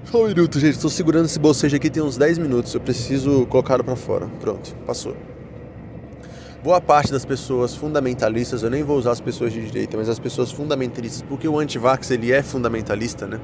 só 0.04 0.22
um 0.22 0.28
minuto, 0.28 0.60
gente. 0.60 0.76
Estou 0.76 0.90
segurando 0.90 1.28
esse 1.28 1.40
bocejo 1.40 1.78
aqui 1.78 1.90
tem 1.90 2.04
uns 2.04 2.18
10 2.18 2.40
minutos. 2.40 2.74
Eu 2.74 2.82
preciso 2.82 3.46
colocar 3.46 3.82
para 3.82 3.96
fora. 3.96 4.28
Pronto, 4.42 4.76
passou 4.86 5.16
boa 6.64 6.82
parte 6.82 7.12
das 7.12 7.26
pessoas 7.26 7.76
fundamentalistas, 7.76 8.64
eu 8.64 8.70
nem 8.70 8.84
vou 8.84 8.98
usar 8.98 9.12
as 9.12 9.22
pessoas 9.22 9.54
de 9.54 9.66
direita, 9.66 9.98
mas 9.98 10.10
as 10.10 10.20
pessoas 10.20 10.52
fundamentalistas, 10.52 11.22
porque 11.22 11.48
o 11.48 11.60
antivax 11.60 12.12
ele 12.12 12.32
é 12.32 12.42
fundamentalista, 12.42 13.28
né? 13.28 13.40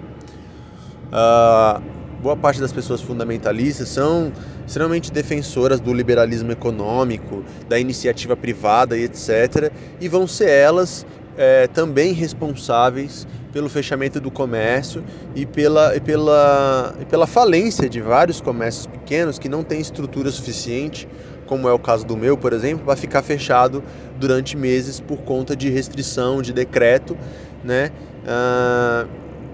Uh, 1.07 1.81
boa 2.21 2.35
parte 2.35 2.59
das 2.59 2.71
pessoas 2.71 3.01
fundamentalistas 3.01 3.89
são 3.89 4.31
extremamente 4.65 5.11
defensoras 5.11 5.79
do 5.79 5.93
liberalismo 5.93 6.51
econômico, 6.51 7.43
da 7.67 7.77
iniciativa 7.77 8.35
privada 8.35 8.97
e 8.97 9.03
etc. 9.03 9.71
E 9.99 10.07
vão 10.07 10.25
ser 10.25 10.49
elas 10.49 11.05
é, 11.37 11.67
também 11.67 12.13
responsáveis 12.13 13.27
pelo 13.51 13.69
fechamento 13.69 14.19
do 14.19 14.31
comércio 14.31 15.03
e 15.35 15.45
pela, 15.45 15.95
e, 15.95 15.99
pela, 15.99 16.95
e 16.99 17.05
pela 17.05 17.27
falência 17.27 17.87
de 17.87 18.01
vários 18.01 18.41
comércios 18.41 18.87
pequenos 18.87 19.37
que 19.37 19.47
não 19.47 19.63
têm 19.63 19.79
estrutura 19.79 20.31
suficiente 20.31 21.07
como 21.45 21.67
é 21.67 21.73
o 21.73 21.79
caso 21.79 22.05
do 22.05 22.15
meu, 22.15 22.37
por 22.37 22.53
exemplo, 22.53 22.85
vai 22.85 22.95
ficar 22.95 23.21
fechado 23.21 23.83
durante 24.19 24.57
meses 24.57 24.99
por 24.99 25.17
conta 25.17 25.55
de 25.55 25.69
restrição, 25.69 26.41
de 26.41 26.53
decreto, 26.53 27.17
né? 27.63 27.91
Ah, 28.27 29.05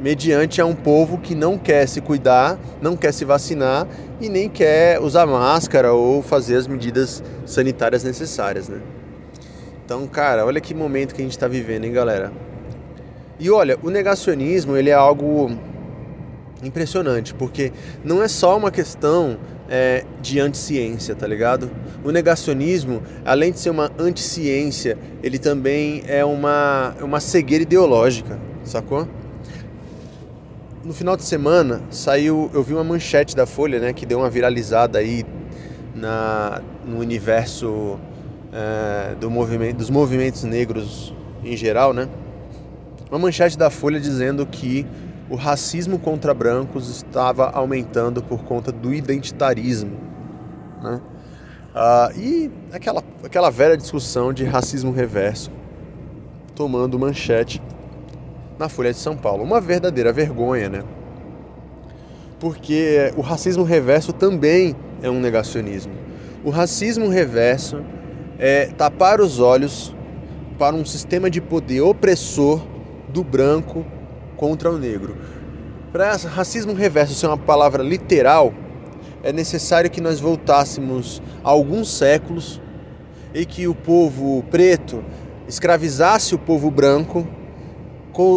mediante 0.01 0.61
a 0.61 0.65
um 0.65 0.75
povo 0.75 1.17
que 1.17 1.35
não 1.35 1.57
quer 1.57 1.87
se 1.87 1.99
cuidar, 1.99 2.57
não 2.81 2.95
quer 2.95 3.13
se 3.13 3.25
vacinar 3.25 3.85
e 4.21 4.29
nem 4.29 4.47
quer 4.49 4.99
usar 5.01 5.25
máscara 5.25 5.93
ou 5.93 6.21
fazer 6.21 6.55
as 6.55 6.67
medidas 6.67 7.23
sanitárias 7.45 8.03
necessárias, 8.03 8.69
né? 8.69 8.79
Então, 9.83 10.05
cara, 10.07 10.45
olha 10.45 10.61
que 10.61 10.73
momento 10.73 11.15
que 11.15 11.21
a 11.21 11.23
gente 11.23 11.31
está 11.31 11.47
vivendo, 11.47 11.83
hein, 11.83 11.91
galera? 11.91 12.31
E 13.39 13.49
olha, 13.49 13.77
o 13.81 13.89
negacionismo 13.89 14.77
ele 14.77 14.89
é 14.89 14.93
algo 14.93 15.51
impressionante, 16.63 17.33
porque 17.33 17.71
não 18.03 18.21
é 18.21 18.27
só 18.27 18.57
uma 18.57 18.69
questão 18.69 19.37
é, 19.69 20.03
de 20.21 20.39
anticiência, 20.39 21.13
tá 21.15 21.27
ligado? 21.27 21.69
O 22.03 22.11
negacionismo, 22.11 23.03
além 23.23 23.51
de 23.51 23.59
ser 23.59 23.69
uma 23.69 23.91
anticiência, 23.99 24.97
ele 25.21 25.37
também 25.37 26.03
é 26.07 26.25
uma, 26.25 26.95
uma 27.01 27.19
cegueira 27.19 27.63
ideológica, 27.63 28.39
sacou? 28.63 29.07
No 30.83 30.93
final 30.93 31.15
de 31.15 31.23
semana 31.23 31.81
saiu, 31.91 32.49
eu 32.53 32.63
vi 32.63 32.73
uma 32.73 32.83
manchete 32.83 33.35
da 33.35 33.45
Folha, 33.45 33.79
né, 33.79 33.93
que 33.93 34.05
deu 34.05 34.19
uma 34.19 34.29
viralizada 34.29 34.97
aí 34.97 35.23
na, 35.93 36.61
no 36.85 36.97
universo 36.97 37.99
é, 38.51 39.13
do 39.15 39.29
movimento, 39.29 39.77
dos 39.77 39.89
movimentos 39.89 40.43
negros 40.43 41.13
em 41.43 41.55
geral, 41.55 41.93
né? 41.93 42.09
Uma 43.11 43.19
manchete 43.19 43.57
da 43.57 43.69
Folha 43.69 43.99
dizendo 43.99 44.45
que 44.45 44.85
o 45.29 45.35
racismo 45.35 45.99
contra 45.99 46.33
brancos 46.33 46.89
estava 46.89 47.49
aumentando 47.51 48.21
por 48.21 48.43
conta 48.43 48.71
do 48.71 48.93
identitarismo. 48.93 49.95
Né? 50.81 50.99
Ah, 51.75 52.11
e 52.15 52.49
aquela, 52.73 53.03
aquela 53.23 53.49
velha 53.51 53.77
discussão 53.77 54.33
de 54.33 54.43
racismo 54.43 54.91
reverso 54.91 55.51
tomando 56.55 56.97
manchete 56.99 57.61
na 58.57 58.67
Folha 58.67 58.91
de 58.91 58.97
São 58.97 59.15
Paulo. 59.15 59.43
Uma 59.43 59.61
verdadeira 59.61 60.11
vergonha, 60.11 60.67
né? 60.67 60.83
Porque 62.39 63.13
o 63.15 63.21
racismo 63.21 63.63
reverso 63.63 64.11
também 64.11 64.75
é 65.01 65.09
um 65.09 65.21
negacionismo. 65.21 65.93
O 66.43 66.49
racismo 66.49 67.07
reverso 67.07 67.81
é 68.37 68.65
tapar 68.77 69.21
os 69.21 69.39
olhos 69.39 69.95
para 70.57 70.75
um 70.75 70.83
sistema 70.83 71.29
de 71.29 71.39
poder 71.39 71.81
opressor 71.81 72.61
do 73.07 73.23
branco 73.23 73.85
contra 74.39 74.71
o 74.71 74.79
negro. 74.79 75.17
Para 75.91 76.15
racismo 76.15 76.73
reverso 76.73 77.13
ser 77.13 77.27
uma 77.27 77.37
palavra 77.37 77.83
literal, 77.83 78.53
é 79.21 79.33
necessário 79.33 79.91
que 79.91 79.99
nós 79.99 80.19
voltássemos 80.21 81.21
alguns 81.43 81.91
séculos 81.91 82.61
e 83.33 83.45
que 83.45 83.67
o 83.67 83.75
povo 83.75 84.41
preto 84.49 85.03
escravizasse 85.45 86.33
o 86.33 86.39
povo 86.39 86.71
branco, 86.71 87.27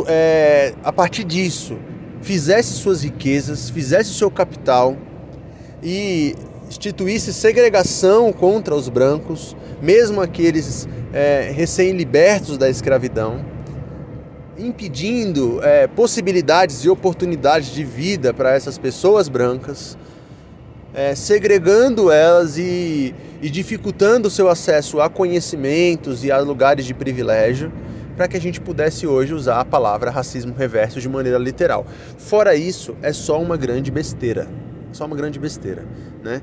é, 0.09 0.75
a 0.83 0.93
partir 0.93 1.25
disso 1.25 1.79
fizesse 2.21 2.73
suas 2.73 3.03
riquezas, 3.03 3.71
fizesse 3.71 4.15
seu 4.15 4.31
capital 4.31 4.97
e 5.83 6.35
instituísse 6.69 7.33
segregação 7.33 8.33
contra 8.33 8.75
os 8.75 8.89
brancos, 8.89 9.57
mesmo 9.81 10.21
aqueles 10.21 10.89
é, 11.13 11.53
recém-libertos 11.55 12.57
da 12.59 12.69
escravidão 12.69 13.52
impedindo 14.67 15.61
é, 15.63 15.87
possibilidades 15.87 16.85
e 16.85 16.89
oportunidades 16.89 17.71
de 17.73 17.85
vida 17.85 18.33
para 18.33 18.55
essas 18.55 18.79
pessoas 18.79 19.29
brancas, 19.29 19.97
é, 20.95 21.15
segregando 21.15 22.11
elas 22.11 22.59
e, 22.59 23.15
e 23.41 23.51
dificultando 23.51 24.29
o 24.29 24.31
seu 24.31 24.49
acesso 24.49 25.01
a 25.01 25.09
conhecimentos 25.09 26.25
e 26.25 26.31
a 26.31 26.39
lugares 26.39 26.85
de 26.85 26.95
privilégio, 26.95 27.73
para 28.17 28.29
que 28.29 28.37
a 28.37 28.41
gente 28.41 28.61
pudesse 28.61 29.07
hoje 29.07 29.33
usar 29.33 29.61
a 29.61 29.65
palavra 29.65 30.11
racismo 30.11 30.55
reverso 30.57 31.01
de 31.01 31.09
maneira 31.09 31.39
literal. 31.39 31.87
Fora 32.19 32.55
isso, 32.55 32.95
é 33.03 33.13
só 33.13 33.41
uma 33.41 33.57
grande 33.57 33.91
besteira. 33.91 34.49
Só 34.93 35.07
uma 35.07 35.17
grande 35.17 35.39
besteira, 35.39 35.85
né? 36.23 36.43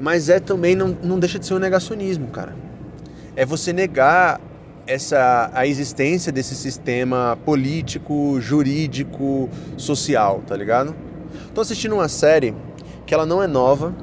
Mas 0.00 0.28
é 0.28 0.38
também, 0.38 0.74
não, 0.74 0.96
não 1.02 1.18
deixa 1.18 1.38
de 1.38 1.44
ser 1.44 1.54
um 1.54 1.58
negacionismo, 1.58 2.28
cara. 2.28 2.54
É 3.36 3.44
você 3.44 3.72
negar 3.72 4.40
essa 4.90 5.52
a 5.54 5.66
existência 5.68 6.32
desse 6.32 6.56
sistema 6.56 7.38
político, 7.44 8.40
jurídico, 8.40 9.48
social, 9.76 10.42
tá 10.44 10.56
ligado? 10.56 10.96
Tô 11.54 11.60
assistindo 11.60 11.94
uma 11.94 12.08
série 12.08 12.52
que 13.06 13.14
ela 13.14 13.24
não 13.24 13.40
é 13.40 13.46
nova, 13.46 13.94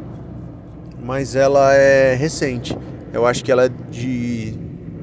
mas 1.04 1.36
ela 1.36 1.74
é 1.74 2.16
recente. 2.16 2.78
Eu 3.12 3.26
acho 3.26 3.44
que 3.44 3.52
ela 3.52 3.66
é 3.66 3.70
de 3.70 4.54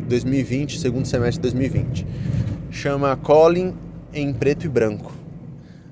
2020, 0.09 0.79
segundo 0.79 1.07
semestre 1.07 1.37
de 1.37 1.55
2020. 1.55 2.07
Chama 2.71 3.15
Colin 3.17 3.75
em 4.13 4.33
preto 4.33 4.65
e 4.65 4.69
branco. 4.71 5.13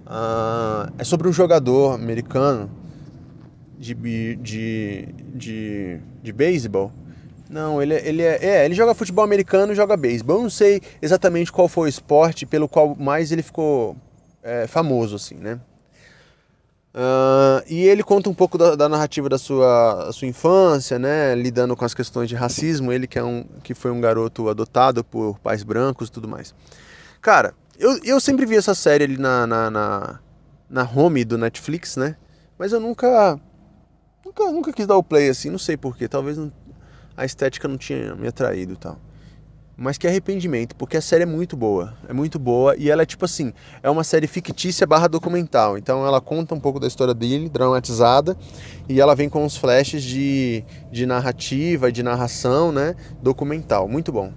Uh, 0.06 0.90
é 0.96 1.04
sobre 1.04 1.28
um 1.28 1.32
jogador 1.32 1.94
americano 1.94 2.70
de, 3.78 3.94
de, 4.36 5.08
de, 5.34 6.00
de 6.22 6.32
beisebol 6.32 6.90
não, 7.52 7.82
ele, 7.82 7.92
é, 7.92 8.08
ele 8.08 8.22
é, 8.22 8.38
é, 8.42 8.64
ele 8.64 8.74
joga 8.74 8.94
futebol 8.94 9.22
americano 9.22 9.72
e 9.72 9.76
joga 9.76 9.94
beisebol. 9.94 10.38
Eu 10.38 10.42
não 10.44 10.50
sei 10.50 10.80
exatamente 11.02 11.52
qual 11.52 11.68
foi 11.68 11.84
o 11.84 11.88
esporte 11.88 12.46
pelo 12.46 12.66
qual 12.66 12.96
mais 12.98 13.30
ele 13.30 13.42
ficou 13.42 13.94
é, 14.42 14.66
famoso, 14.66 15.16
assim, 15.16 15.34
né? 15.34 15.60
Uh, 16.94 17.64
e 17.68 17.86
ele 17.88 18.02
conta 18.02 18.28
um 18.28 18.34
pouco 18.34 18.56
da, 18.56 18.74
da 18.74 18.86
narrativa 18.88 19.26
da 19.28 19.38
sua, 19.38 20.10
sua 20.12 20.28
infância, 20.28 20.98
né? 20.98 21.34
Lidando 21.34 21.76
com 21.76 21.84
as 21.84 21.92
questões 21.92 22.28
de 22.28 22.34
racismo. 22.34 22.90
Ele 22.90 23.06
que, 23.06 23.18
é 23.18 23.24
um, 23.24 23.44
que 23.62 23.74
foi 23.74 23.90
um 23.90 24.00
garoto 24.00 24.48
adotado 24.48 25.04
por 25.04 25.38
pais 25.38 25.62
brancos 25.62 26.08
e 26.08 26.12
tudo 26.12 26.26
mais. 26.26 26.54
Cara, 27.20 27.54
eu, 27.78 27.98
eu 28.02 28.18
sempre 28.18 28.46
vi 28.46 28.56
essa 28.56 28.74
série 28.74 29.04
ali 29.04 29.18
na, 29.18 29.46
na, 29.46 29.70
na, 29.70 30.20
na 30.70 30.90
home 30.90 31.22
do 31.22 31.36
Netflix, 31.36 31.96
né? 31.96 32.16
Mas 32.58 32.72
eu 32.72 32.80
nunca, 32.80 33.38
nunca, 34.24 34.44
nunca 34.50 34.72
quis 34.72 34.86
dar 34.86 34.96
o 34.96 35.02
play 35.02 35.28
assim, 35.28 35.50
não 35.50 35.58
sei 35.58 35.76
porquê. 35.76 36.08
Talvez 36.08 36.38
não 36.38 36.50
a 37.22 37.24
estética 37.24 37.68
não 37.68 37.78
tinha 37.78 38.14
me 38.16 38.26
atraído 38.26 38.76
tal. 38.76 38.98
Mas 39.76 39.96
que 39.96 40.06
arrependimento, 40.06 40.76
porque 40.76 40.96
a 40.96 41.00
série 41.00 41.22
é 41.22 41.26
muito 41.26 41.56
boa. 41.56 41.94
É 42.08 42.12
muito 42.12 42.38
boa 42.38 42.76
e 42.76 42.90
ela 42.90 43.02
é 43.02 43.06
tipo 43.06 43.24
assim, 43.24 43.52
é 43.82 43.88
uma 43.88 44.04
série 44.04 44.26
fictícia 44.26 44.86
barra 44.86 45.08
documental. 45.08 45.78
Então 45.78 46.06
ela 46.06 46.20
conta 46.20 46.54
um 46.54 46.60
pouco 46.60 46.78
da 46.78 46.86
história 46.86 47.14
dele, 47.14 47.48
dramatizada, 47.48 48.36
e 48.88 49.00
ela 49.00 49.14
vem 49.14 49.28
com 49.28 49.44
uns 49.44 49.56
flashes 49.56 50.02
de, 50.02 50.64
de 50.90 51.06
narrativa, 51.06 51.90
de 51.90 52.02
narração, 52.02 52.70
né? 52.70 52.94
Documental. 53.22 53.88
Muito 53.88 54.12
bom. 54.12 54.32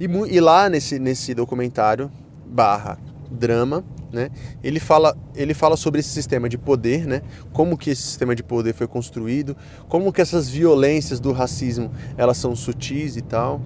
E, 0.00 0.04
e 0.04 0.40
lá 0.40 0.68
nesse, 0.68 0.98
nesse 0.98 1.34
documentário, 1.34 2.10
barra 2.46 2.98
drama, 3.30 3.84
né? 4.14 4.30
Ele 4.62 4.80
fala, 4.80 5.16
ele 5.34 5.52
fala 5.52 5.76
sobre 5.76 6.00
esse 6.00 6.08
sistema 6.08 6.48
de 6.48 6.56
poder, 6.56 7.06
né? 7.06 7.20
Como 7.52 7.76
que 7.76 7.90
esse 7.90 8.02
sistema 8.02 8.34
de 8.34 8.42
poder 8.42 8.72
foi 8.72 8.86
construído, 8.86 9.56
como 9.88 10.12
que 10.12 10.20
essas 10.20 10.48
violências 10.48 11.20
do 11.20 11.32
racismo 11.32 11.90
elas 12.16 12.36
são 12.38 12.54
sutis 12.54 13.16
e 13.16 13.22
tal. 13.22 13.60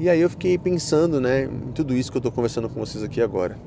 E 0.00 0.08
aí 0.08 0.20
eu 0.20 0.30
fiquei 0.30 0.56
pensando, 0.56 1.20
né, 1.20 1.44
em 1.44 1.72
tudo 1.72 1.94
isso 1.94 2.10
que 2.10 2.16
eu 2.16 2.20
estou 2.20 2.32
conversando 2.32 2.68
com 2.68 2.80
vocês 2.80 3.02
aqui 3.02 3.20
agora. 3.20 3.58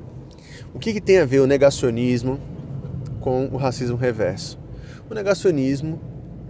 O 0.74 0.78
que, 0.78 0.92
que 0.92 1.00
tem 1.00 1.18
a 1.18 1.24
ver 1.24 1.40
o 1.40 1.46
negacionismo 1.46 2.40
com 3.20 3.46
o 3.52 3.56
racismo 3.56 3.96
reverso? 3.96 4.58
O 5.10 5.14
negacionismo 5.14 6.00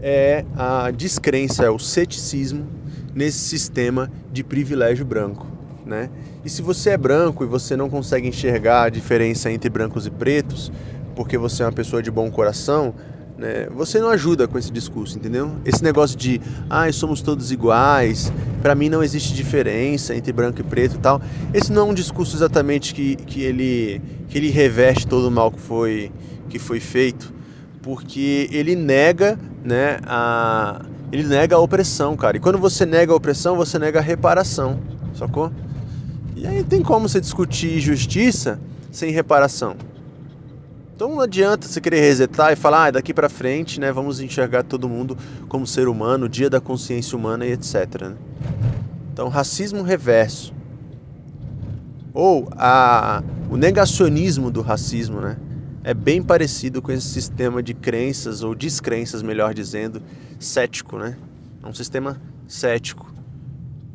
é 0.00 0.44
a 0.56 0.90
descrença, 0.90 1.64
é 1.64 1.70
o 1.70 1.78
ceticismo 1.78 2.66
nesse 3.14 3.38
sistema 3.38 4.10
de 4.32 4.44
privilégio 4.44 5.04
branco 5.04 5.52
né? 5.84 6.10
E 6.44 6.50
se 6.50 6.60
você 6.60 6.90
é 6.90 6.96
branco 6.96 7.44
e 7.44 7.46
você 7.46 7.76
não 7.76 7.88
consegue 7.88 8.26
enxergar 8.26 8.84
a 8.84 8.88
diferença 8.88 9.50
entre 9.50 9.70
brancos 9.70 10.06
e 10.06 10.10
pretos, 10.10 10.72
porque 11.14 11.38
você 11.38 11.62
é 11.62 11.66
uma 11.66 11.72
pessoa 11.72 12.02
de 12.02 12.10
bom 12.10 12.30
coração, 12.30 12.94
né? 13.38 13.68
Você 13.74 14.00
não 14.00 14.08
ajuda 14.08 14.46
com 14.48 14.58
esse 14.58 14.70
discurso, 14.70 15.16
entendeu? 15.16 15.52
Esse 15.64 15.82
negócio 15.82 16.16
de, 16.16 16.40
ah, 16.68 16.90
somos 16.92 17.22
todos 17.22 17.50
iguais, 17.50 18.32
para 18.60 18.74
mim 18.74 18.88
não 18.88 19.02
existe 19.02 19.34
diferença 19.34 20.14
entre 20.14 20.32
branco 20.32 20.60
e 20.60 20.64
preto 20.64 20.96
e 20.96 20.98
tal. 20.98 21.20
Esse 21.52 21.72
não 21.72 21.82
é 21.82 21.90
um 21.90 21.94
discurso 21.94 22.36
exatamente 22.36 22.94
que, 22.94 23.16
que, 23.16 23.42
ele, 23.42 24.00
que 24.28 24.38
ele 24.38 24.50
reveste 24.50 25.06
todo 25.06 25.26
o 25.26 25.30
mal 25.30 25.50
que 25.50 25.60
foi, 25.60 26.12
que 26.48 26.58
foi 26.58 26.80
feito, 26.80 27.32
porque 27.82 28.48
ele 28.52 28.76
nega, 28.76 29.38
né, 29.64 29.98
a, 30.06 30.82
ele 31.10 31.24
nega 31.24 31.56
a 31.56 31.58
opressão, 31.58 32.16
cara. 32.16 32.36
E 32.36 32.40
quando 32.40 32.58
você 32.58 32.84
nega 32.84 33.12
a 33.12 33.16
opressão, 33.16 33.56
você 33.56 33.78
nega 33.78 33.98
a 33.98 34.02
reparação, 34.02 34.78
sacou? 35.14 35.52
E 36.42 36.46
aí 36.48 36.64
tem 36.64 36.82
como 36.82 37.08
você 37.08 37.20
discutir 37.20 37.78
justiça 37.78 38.58
sem 38.90 39.12
reparação. 39.12 39.76
Então 40.92 41.08
não 41.08 41.20
adianta 41.20 41.68
você 41.68 41.80
querer 41.80 42.00
resetar 42.00 42.52
e 42.52 42.56
falar, 42.56 42.86
ah, 42.86 42.90
daqui 42.90 43.14
para 43.14 43.28
frente, 43.28 43.78
né, 43.78 43.92
vamos 43.92 44.18
enxergar 44.18 44.64
todo 44.64 44.88
mundo 44.88 45.16
como 45.48 45.64
ser 45.64 45.86
humano, 45.86 46.28
dia 46.28 46.50
da 46.50 46.60
consciência 46.60 47.16
humana 47.16 47.46
e 47.46 47.52
etc. 47.52 48.08
Né? 48.08 48.16
Então, 49.12 49.28
racismo 49.28 49.84
reverso. 49.84 50.52
Ou 52.12 52.48
a, 52.56 53.22
o 53.48 53.56
negacionismo 53.56 54.50
do 54.50 54.62
racismo, 54.62 55.20
né? 55.20 55.36
É 55.84 55.94
bem 55.94 56.20
parecido 56.20 56.82
com 56.82 56.90
esse 56.90 57.06
sistema 57.06 57.62
de 57.62 57.72
crenças, 57.72 58.42
ou 58.42 58.52
descrenças, 58.52 59.22
melhor 59.22 59.54
dizendo, 59.54 60.02
cético, 60.40 60.98
né? 60.98 61.16
É 61.62 61.68
um 61.68 61.74
sistema 61.74 62.20
cético. 62.48 63.11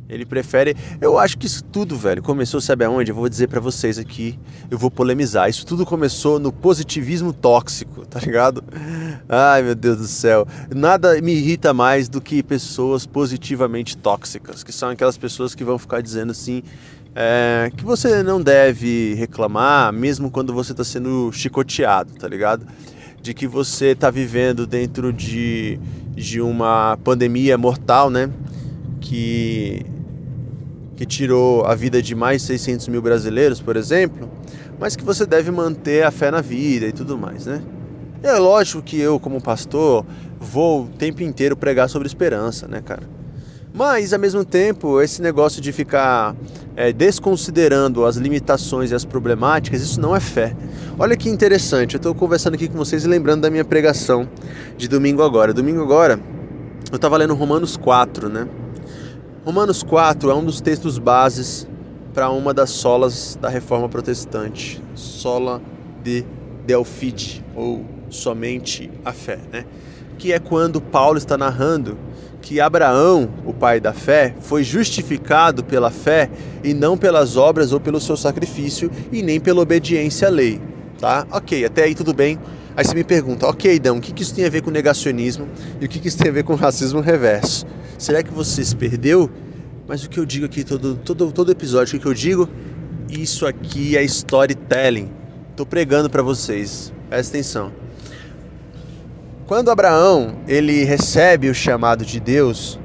Ele 0.08 0.24
prefere. 0.24 0.74
Eu 1.00 1.18
acho 1.18 1.36
que 1.36 1.46
isso 1.46 1.62
tudo, 1.62 1.96
velho, 1.96 2.22
começou, 2.22 2.60
sabe 2.60 2.84
aonde? 2.84 3.10
Eu 3.10 3.14
vou 3.14 3.28
dizer 3.28 3.48
para 3.48 3.60
vocês 3.60 3.98
aqui, 3.98 4.38
eu 4.70 4.78
vou 4.78 4.90
polemizar. 4.90 5.48
Isso 5.48 5.66
tudo 5.66 5.84
começou 5.84 6.38
no 6.38 6.50
positivismo 6.50 7.32
tóxico, 7.32 8.06
tá 8.06 8.18
ligado? 8.20 8.64
Ai, 9.28 9.62
meu 9.62 9.74
Deus 9.74 9.98
do 9.98 10.06
céu. 10.06 10.46
Nada 10.74 11.20
me 11.20 11.32
irrita 11.32 11.74
mais 11.74 12.08
do 12.08 12.20
que 12.20 12.42
pessoas 12.42 13.04
positivamente 13.04 13.96
tóxicas, 13.96 14.62
que 14.62 14.72
são 14.72 14.88
aquelas 14.90 15.18
pessoas 15.18 15.54
que 15.54 15.62
vão 15.62 15.78
ficar 15.78 16.00
dizendo 16.00 16.30
assim. 16.30 16.62
É, 17.14 17.72
que 17.76 17.84
você 17.84 18.22
não 18.22 18.40
deve 18.40 19.14
reclamar, 19.14 19.92
mesmo 19.92 20.30
quando 20.30 20.52
você 20.52 20.72
está 20.72 20.84
sendo 20.84 21.32
chicoteado, 21.32 22.12
tá 22.14 22.28
ligado? 22.28 22.64
de 23.20 23.34
que 23.34 23.46
você 23.46 23.88
está 23.88 24.10
vivendo 24.10 24.66
dentro 24.66 25.12
de, 25.12 25.78
de 26.14 26.40
uma 26.40 26.96
pandemia 27.02 27.58
mortal, 27.58 28.10
né? 28.10 28.30
Que, 29.00 29.84
que 30.98 31.06
tirou 31.06 31.64
a 31.64 31.76
vida 31.76 32.02
de 32.02 32.12
mais 32.12 32.40
de 32.40 32.48
600 32.48 32.88
mil 32.88 33.00
brasileiros, 33.00 33.60
por 33.60 33.76
exemplo, 33.76 34.28
mas 34.80 34.96
que 34.96 35.04
você 35.04 35.24
deve 35.24 35.48
manter 35.48 36.02
a 36.02 36.10
fé 36.10 36.28
na 36.28 36.40
vida 36.40 36.86
e 36.86 36.92
tudo 36.92 37.16
mais, 37.16 37.46
né? 37.46 37.62
É 38.20 38.36
lógico 38.36 38.82
que 38.82 38.98
eu, 38.98 39.20
como 39.20 39.40
pastor, 39.40 40.04
vou 40.40 40.82
o 40.82 40.88
tempo 40.88 41.22
inteiro 41.22 41.56
pregar 41.56 41.88
sobre 41.88 42.08
esperança, 42.08 42.66
né, 42.66 42.82
cara? 42.84 43.04
Mas, 43.72 44.12
ao 44.12 44.18
mesmo 44.18 44.44
tempo, 44.44 45.00
esse 45.00 45.22
negócio 45.22 45.62
de 45.62 45.70
ficar 45.70 46.34
é, 46.74 46.92
desconsiderando 46.92 48.04
as 48.04 48.16
limitações 48.16 48.90
e 48.90 48.94
as 48.96 49.04
problemáticas, 49.04 49.80
isso 49.80 50.00
não 50.00 50.16
é 50.16 50.20
fé. 50.20 50.56
Olha 50.98 51.16
que 51.16 51.28
interessante, 51.28 51.94
eu 51.94 51.98
estou 51.98 52.12
conversando 52.12 52.54
aqui 52.54 52.66
com 52.66 52.76
vocês 52.76 53.04
e 53.04 53.08
lembrando 53.08 53.42
da 53.42 53.50
minha 53.50 53.64
pregação 53.64 54.28
de 54.76 54.88
domingo 54.88 55.22
agora. 55.22 55.54
Domingo 55.54 55.80
agora, 55.80 56.18
eu 56.90 56.96
estava 56.96 57.16
lendo 57.16 57.34
Romanos 57.34 57.76
4, 57.76 58.28
né? 58.28 58.48
Romanos 59.48 59.82
4 59.82 60.30
é 60.30 60.34
um 60.34 60.44
dos 60.44 60.60
textos 60.60 60.98
bases 60.98 61.66
para 62.12 62.28
uma 62.28 62.52
das 62.52 62.68
solas 62.68 63.34
da 63.40 63.48
reforma 63.48 63.88
protestante, 63.88 64.78
sola 64.94 65.62
de 66.04 66.22
Delfide, 66.66 67.42
ou 67.56 67.82
somente 68.10 68.90
a 69.02 69.10
fé, 69.10 69.38
né? 69.50 69.64
Que 70.18 70.34
é 70.34 70.38
quando 70.38 70.82
Paulo 70.82 71.16
está 71.16 71.38
narrando 71.38 71.96
que 72.42 72.60
Abraão, 72.60 73.30
o 73.46 73.54
pai 73.54 73.80
da 73.80 73.94
fé, 73.94 74.34
foi 74.38 74.62
justificado 74.62 75.64
pela 75.64 75.90
fé 75.90 76.28
e 76.62 76.74
não 76.74 76.98
pelas 76.98 77.38
obras 77.38 77.72
ou 77.72 77.80
pelo 77.80 78.00
seu 78.00 78.18
sacrifício 78.18 78.90
e 79.10 79.22
nem 79.22 79.40
pela 79.40 79.62
obediência 79.62 80.28
à 80.28 80.30
lei, 80.30 80.60
tá? 81.00 81.26
Ok, 81.30 81.64
até 81.64 81.84
aí 81.84 81.94
tudo 81.94 82.12
bem. 82.12 82.38
Aí 82.78 82.84
você 82.84 82.94
me 82.94 83.02
pergunta, 83.02 83.44
ok, 83.44 83.74
então, 83.74 83.96
o 83.96 84.00
que 84.00 84.22
isso 84.22 84.32
tem 84.32 84.44
a 84.44 84.48
ver 84.48 84.62
com 84.62 84.70
negacionismo 84.70 85.48
e 85.80 85.86
o 85.86 85.88
que 85.88 86.06
isso 86.06 86.16
tem 86.16 86.28
a 86.28 86.32
ver 86.32 86.44
com 86.44 86.54
racismo 86.54 87.00
reverso? 87.00 87.66
Será 87.98 88.22
que 88.22 88.32
você 88.32 88.64
se 88.64 88.76
perdeu? 88.76 89.28
Mas 89.88 90.04
o 90.04 90.08
que 90.08 90.20
eu 90.20 90.24
digo 90.24 90.46
aqui, 90.46 90.62
todo, 90.62 90.94
todo, 90.94 91.32
todo 91.32 91.50
episódio, 91.50 91.98
o 91.98 92.00
que 92.00 92.06
eu 92.06 92.14
digo? 92.14 92.48
Isso 93.10 93.48
aqui 93.48 93.96
é 93.96 94.04
storytelling. 94.04 95.10
Estou 95.50 95.66
pregando 95.66 96.08
para 96.08 96.22
vocês, 96.22 96.92
presta 97.08 97.36
atenção. 97.36 97.72
Quando 99.44 99.72
Abraão 99.72 100.36
ele 100.46 100.84
recebe 100.84 101.50
o 101.50 101.54
chamado 101.56 102.04
de 102.04 102.20
Deus, 102.20 102.78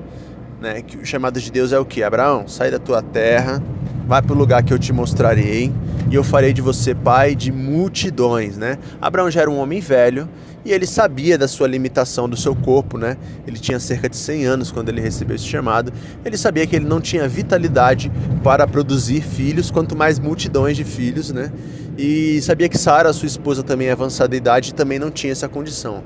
né, 0.60 0.82
que 0.82 0.97
o 0.97 1.06
chamado 1.06 1.39
de 1.39 1.51
Deus 1.51 1.71
é 1.71 1.77
o 1.77 1.86
que? 1.86 2.01
Abraão, 2.01 2.47
sai 2.47 2.71
da 2.71 2.79
tua 2.79 3.03
terra, 3.03 3.62
vai 4.08 4.23
para 4.23 4.34
o 4.34 4.36
lugar 4.36 4.63
que 4.63 4.73
eu 4.73 4.79
te 4.79 4.91
mostrarei 4.91 5.71
e 6.09 6.15
eu 6.15 6.23
farei 6.23 6.53
de 6.53 6.61
você 6.61 6.93
pai 6.93 7.35
de 7.35 7.51
multidões, 7.51 8.57
né? 8.57 8.77
Abraão 9.01 9.29
já 9.31 9.41
era 9.41 9.49
um 9.49 9.57
homem 9.57 9.79
velho 9.79 10.27
e 10.65 10.71
ele 10.71 10.87
sabia 10.87 11.37
da 11.37 11.47
sua 11.47 11.67
limitação 11.67 12.29
do 12.29 12.37
seu 12.37 12.55
corpo, 12.55 12.97
né? 12.97 13.17
Ele 13.45 13.59
tinha 13.59 13.79
cerca 13.79 14.07
de 14.07 14.15
100 14.15 14.45
anos 14.45 14.71
quando 14.71 14.89
ele 14.89 15.01
recebeu 15.01 15.35
esse 15.35 15.45
chamado. 15.45 15.91
Ele 16.23 16.37
sabia 16.37 16.65
que 16.65 16.75
ele 16.75 16.85
não 16.85 17.01
tinha 17.01 17.27
vitalidade 17.27 18.11
para 18.43 18.65
produzir 18.65 19.21
filhos, 19.21 19.69
quanto 19.69 19.95
mais 19.95 20.19
multidões 20.19 20.77
de 20.77 20.83
filhos, 20.83 21.31
né? 21.31 21.51
E 21.97 22.41
sabia 22.41 22.69
que 22.69 22.77
Sara, 22.77 23.11
sua 23.11 23.27
esposa, 23.27 23.61
também 23.61 23.89
avançada 23.89 24.35
idade, 24.35 24.73
também 24.73 24.97
não 24.97 25.11
tinha 25.11 25.31
essa 25.31 25.49
condição. 25.49 26.03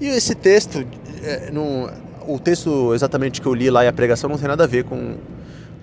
E 0.00 0.06
esse 0.06 0.34
texto, 0.34 0.86
é, 1.22 1.50
o 2.26 2.38
texto 2.38 2.94
exatamente 2.94 3.40
que 3.40 3.46
eu 3.46 3.54
li 3.54 3.70
lá 3.70 3.84
e 3.84 3.88
a 3.88 3.92
pregação 3.92 4.30
não 4.30 4.38
tem 4.38 4.48
nada 4.48 4.64
a 4.64 4.66
ver 4.66 4.84
com, 4.84 5.16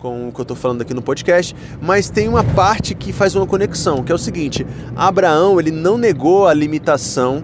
com 0.02 0.30
o 0.30 0.32
que 0.32 0.40
eu 0.40 0.44
estou 0.44 0.58
falando 0.58 0.82
aqui 0.82 0.94
no 0.94 1.02
podcast, 1.02 1.56
mas 1.80 2.10
tem 2.10 2.28
uma 2.28 2.44
parte 2.44 2.96
que 2.96 3.14
faz 3.14 3.36
uma 3.36 3.46
conexão, 3.46 4.04
que 4.04 4.12
é 4.12 4.16
o 4.16 4.18
seguinte: 4.18 4.66
Abraão 4.96 5.60
ele 5.60 5.72
não 5.72 5.98
negou 5.98 6.48
a 6.48 6.54
limitação 6.54 7.40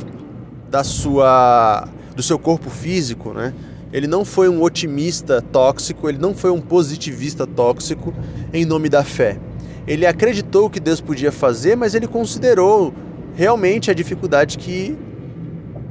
da 0.70 0.84
sua, 0.84 1.88
do 2.16 2.24
seu 2.24 2.40
corpo 2.40 2.70
físico, 2.70 3.32
né? 3.32 3.54
Ele 3.94 4.08
não 4.08 4.26
foi 4.26 4.50
um 4.50 4.62
otimista 4.62 5.42
tóxico, 5.42 6.10
ele 6.10 6.18
não 6.18 6.34
foi 6.34 6.52
um 6.52 6.60
positivista 6.60 7.48
tóxico 7.48 8.14
em 8.52 8.66
nome 8.66 8.90
da 8.90 9.04
fé. 9.04 9.40
Ele 9.88 10.06
acreditou 10.06 10.70
que 10.70 10.80
Deus 10.80 11.00
podia 11.00 11.32
fazer, 11.32 11.78
mas 11.78 11.96
ele 11.96 12.08
considerou 12.08 12.94
realmente 13.36 13.90
a 13.90 13.94
dificuldade 13.94 14.58
que 14.58 14.98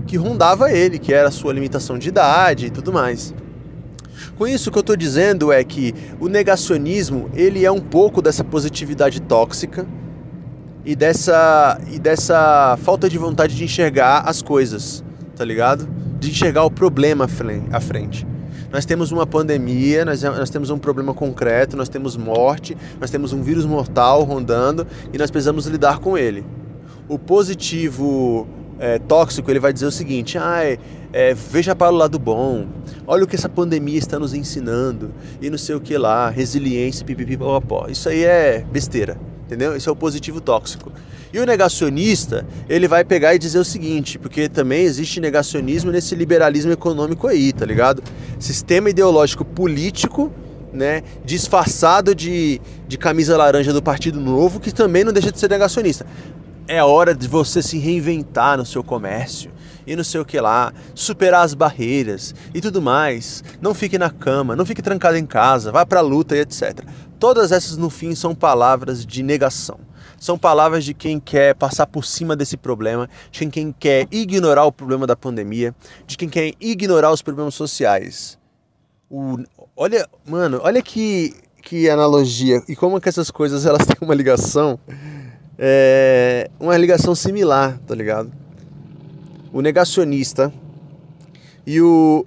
que 0.07 0.16
rondava 0.16 0.70
ele, 0.70 1.00
que 1.00 1.12
era 1.12 1.29
a 1.29 1.33
sua 1.33 1.52
limitação 1.52 1.98
de 1.98 2.09
idade 2.09 2.66
e 2.66 2.70
tudo 2.70 2.92
mais. 2.92 3.35
Com 4.37 4.46
isso, 4.46 4.68
o 4.68 4.72
que 4.72 4.79
eu 4.79 4.81
estou 4.81 4.96
dizendo 4.96 5.52
é 5.52 5.62
que 5.64 5.94
o 6.20 6.29
negacionismo 6.29 7.31
ele 7.35 7.64
é 7.64 7.70
um 7.70 7.81
pouco 7.81 8.20
dessa 8.20 8.44
positividade 8.44 9.20
tóxica 9.20 9.87
e 10.85 10.94
dessa, 10.94 11.81
e 11.90 11.98
dessa 11.98 12.79
falta 12.83 13.09
de 13.09 13.18
vontade 13.18 13.57
de 13.57 13.64
enxergar 13.64 14.20
as 14.20 14.40
coisas, 14.40 15.05
tá 15.35 15.44
ligado? 15.44 15.88
De 16.20 16.31
enxergar 16.31 16.64
o 16.64 16.70
problema 16.70 17.29
à 17.72 17.81
frente. 17.81 18.26
Nós 18.72 18.85
temos 18.85 19.12
uma 19.12 19.26
pandemia, 19.26 20.05
nós, 20.05 20.22
nós 20.22 20.50
temos 20.50 20.70
um 20.70 20.79
problema 20.79 21.14
concreto, 21.14 21.76
nós 21.76 21.88
temos 21.88 22.16
morte, 22.16 22.76
nós 23.00 23.11
temos 23.11 23.33
um 23.33 23.42
vírus 23.42 23.64
mortal 23.64 24.22
rondando 24.24 24.87
e 25.12 25.18
nós 25.18 25.31
precisamos 25.31 25.66
lidar 25.66 25.98
com 25.98 26.18
ele. 26.18 26.44
O 27.09 27.18
positivo 27.18 28.46
é, 28.79 28.98
tóxico, 28.98 29.50
ele 29.50 29.61
vai 29.61 29.72
dizer 29.72 29.87
o 29.87 29.90
seguinte: 29.90 30.37
ah, 30.38 30.64
é, 30.64 30.79
veja 31.35 31.74
para 31.74 31.90
o 31.90 31.96
lado 31.96 32.18
bom, 32.18 32.66
olha 33.07 33.24
o 33.24 33.26
que 33.26 33.37
essa 33.37 33.48
pandemia 33.48 33.98
está 33.98 34.18
nos 34.18 34.35
ensinando, 34.35 35.11
e 35.40 35.48
não 35.48 35.57
sei 35.57 35.74
o 35.74 35.81
que 35.81 35.96
lá, 35.96 36.29
resiliência, 36.29 37.07
pipipi, 37.07 37.38
pó. 37.38 37.87
Isso 37.88 38.09
aí 38.11 38.22
é 38.22 38.64
besteira, 38.70 39.16
entendeu? 39.46 39.74
Isso 39.74 39.88
é 39.88 39.92
o 39.92 39.96
positivo 39.96 40.42
tóxico. 40.42 40.92
E 41.33 41.38
o 41.38 41.46
negacionista, 41.46 42.46
ele 42.68 42.87
vai 42.87 43.02
pegar 43.02 43.35
e 43.35 43.38
dizer 43.38 43.59
o 43.59 43.64
seguinte, 43.64 44.18
porque 44.18 44.46
também 44.46 44.85
existe 44.85 45.18
negacionismo 45.18 45.90
nesse 45.90 46.14
liberalismo 46.14 46.72
econômico 46.72 47.26
aí, 47.26 47.50
tá 47.50 47.64
ligado? 47.64 48.02
Sistema 48.38 48.90
ideológico 48.90 49.42
político 49.42 50.31
né, 50.70 51.02
disfarçado 51.24 52.14
de, 52.14 52.61
de 52.87 52.98
camisa 52.98 53.37
laranja 53.38 53.72
do 53.72 53.83
Partido 53.83 54.20
Novo, 54.20 54.61
que 54.61 54.70
também 54.70 55.02
não 55.02 55.12
deixa 55.14 55.33
de 55.33 55.38
ser 55.38 55.48
negacionista 55.48 56.05
é 56.68 56.83
hora 56.83 57.14
de 57.14 57.29
você 57.29 57.62
se 57.62 57.79
reinventar 57.79 58.59
no 58.59 58.66
seu 58.66 58.83
comércio 58.83 59.50
e 59.87 59.94
não 59.94 60.05
sei 60.05 60.20
o 60.20 60.25
que 60.25 60.40
lá, 60.40 60.72
superar 60.94 61.44
as 61.44 61.55
barreiras 61.55 62.35
e 62.55 62.61
tudo 62.61 62.83
mais. 62.83 63.44
Não 63.61 63.75
fique 63.75 63.99
na 63.99 64.11
cama, 64.11 64.57
não 64.57 64.66
fique 64.66 64.83
trancado 64.83 65.16
em 65.16 65.27
casa, 65.27 65.70
vá 65.70 65.87
para 65.87 66.01
a 66.01 66.03
luta 66.03 66.37
e 66.37 66.40
etc. 66.40 66.81
Todas 67.18 67.53
essas 67.53 67.77
no 67.77 67.88
fim 67.88 68.14
são 68.14 68.35
palavras 68.35 69.05
de 69.05 69.22
negação. 69.22 69.79
São 70.18 70.38
palavras 70.38 70.85
de 70.85 70.94
quem 70.94 71.20
quer 71.20 71.55
passar 71.55 71.87
por 71.87 72.05
cima 72.05 72.35
desse 72.35 72.57
problema, 72.57 73.09
de 73.31 73.46
quem 73.46 73.70
quer 73.72 74.09
ignorar 74.11 74.64
o 74.64 74.72
problema 74.72 75.07
da 75.07 75.14
pandemia, 75.14 75.75
de 76.07 76.16
quem 76.16 76.29
quer 76.29 76.55
ignorar 76.59 77.12
os 77.12 77.22
problemas 77.22 77.55
sociais. 77.55 78.38
O, 79.11 79.38
olha, 79.77 80.09
mano, 80.27 80.61
olha 80.62 80.83
que, 80.83 81.35
que 81.62 81.88
analogia 81.88 82.62
e 82.66 82.75
como 82.75 83.01
que 83.01 83.09
essas 83.09 83.31
coisas 83.31 83.66
elas 83.66 83.87
têm 83.87 83.96
uma 84.01 84.14
ligação 84.14 84.81
é 85.59 86.51
uma 86.61 86.77
ligação 86.77 87.14
similar, 87.14 87.79
tá 87.87 87.94
ligado? 87.94 88.31
O 89.57 89.62
negacionista 89.62 90.53
e 91.66 91.81
o 91.81 92.27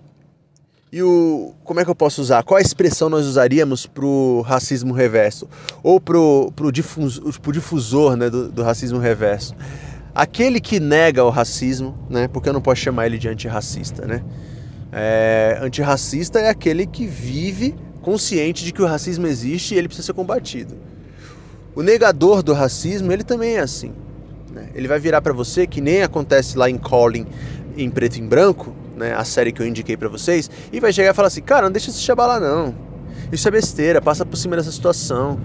e 0.92 1.04
o 1.04 1.54
como 1.64 1.80
é 1.80 1.86
que 1.86 1.92
eu 1.92 1.94
posso 1.94 2.24
usar? 2.24 2.42
Qual 2.42 2.58
a 2.58 2.62
expressão 2.62 3.08
nós 3.08 3.28
usaríamos 3.28 3.86
pro 3.86 4.42
racismo 4.48 4.96
reverso 4.96 5.48
ou 5.84 6.02
pro 6.02 6.52
pro, 6.56 6.72
difus, 6.72 7.20
pro 7.38 7.52
difusor, 7.52 8.16
né, 8.16 8.32
do, 8.32 8.50
do 8.52 8.64
racismo 8.64 8.98
reverso? 8.98 9.54
Aquele 10.16 10.60
que 10.60 10.80
nega 10.80 11.24
o 11.24 11.30
racismo, 11.30 11.96
né? 12.10 12.28
Porque 12.28 12.50
eu 12.50 12.54
não 12.54 12.64
posso 12.64 12.82
chamar 12.82 13.06
ele 13.06 13.20
de 13.20 13.30
antirracista, 13.30 14.08
né? 14.08 14.24
É, 14.92 15.60
antirracista 15.62 16.40
é 16.40 16.50
aquele 16.50 16.88
que 16.88 17.06
vive 17.06 17.76
consciente 18.02 18.66
de 18.66 18.74
que 18.74 18.82
o 18.82 18.88
racismo 18.88 19.28
existe 19.28 19.76
e 19.76 19.78
ele 19.78 19.88
precisa 19.88 20.08
ser 20.08 20.14
combatido. 20.14 20.76
O 21.76 21.84
negador 21.84 22.42
do 22.42 22.54
racismo, 22.54 23.12
ele 23.12 23.24
também 23.24 23.58
é 23.58 23.60
assim. 23.60 23.94
Ele 24.80 24.88
vai 24.88 24.98
virar 24.98 25.22
para 25.22 25.34
você, 25.34 25.68
que 25.68 25.82
nem 25.82 26.04
acontece 26.04 26.58
lá 26.58 26.70
em 26.70 26.78
Calling, 26.78 27.28
em 27.76 27.90
preto 27.90 28.16
e 28.16 28.22
em 28.22 28.26
branco, 28.26 28.74
né? 28.96 29.14
a 29.14 29.26
série 29.26 29.52
que 29.52 29.62
eu 29.62 29.68
indiquei 29.68 29.98
para 29.98 30.08
vocês, 30.08 30.50
e 30.72 30.80
vai 30.80 30.94
chegar 30.94 31.12
e 31.12 31.14
falar 31.14 31.28
assim: 31.28 31.42
cara, 31.42 31.64
não 31.64 31.72
deixa 31.72 31.92
se 31.92 32.00
chabalar 32.00 32.40
não. 32.40 32.74
Isso 33.30 33.46
é 33.46 33.52
besteira, 33.52 34.02
passa 34.02 34.26
por 34.26 34.38
cima 34.38 34.56
dessa 34.56 34.72
situação. 34.72 35.38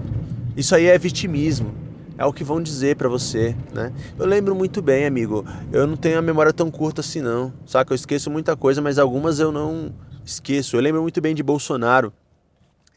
Isso 0.55 0.73
aí 0.73 0.85
é 0.85 0.97
vitimismo. 0.97 1.75
É 2.17 2.23
o 2.23 2.31
que 2.31 2.45
vão 2.45 2.61
dizer 2.61 2.95
para 2.95 3.09
você, 3.09 3.53
né? 3.73 3.91
Eu 4.17 4.25
lembro 4.25 4.55
muito 4.55 4.81
bem, 4.81 5.05
amigo. 5.05 5.45
Eu 5.69 5.85
não 5.85 5.97
tenho 5.97 6.17
a 6.17 6.21
memória 6.21 6.53
tão 6.53 6.71
curta 6.71 7.01
assim, 7.01 7.19
não. 7.19 7.51
Saca? 7.65 7.91
Eu 7.91 7.95
esqueço 7.95 8.31
muita 8.31 8.55
coisa, 8.55 8.81
mas 8.81 8.97
algumas 8.97 9.37
eu 9.37 9.51
não 9.51 9.93
esqueço. 10.23 10.77
Eu 10.77 10.81
lembro 10.81 11.01
muito 11.01 11.19
bem 11.19 11.35
de 11.35 11.43
Bolsonaro 11.43 12.13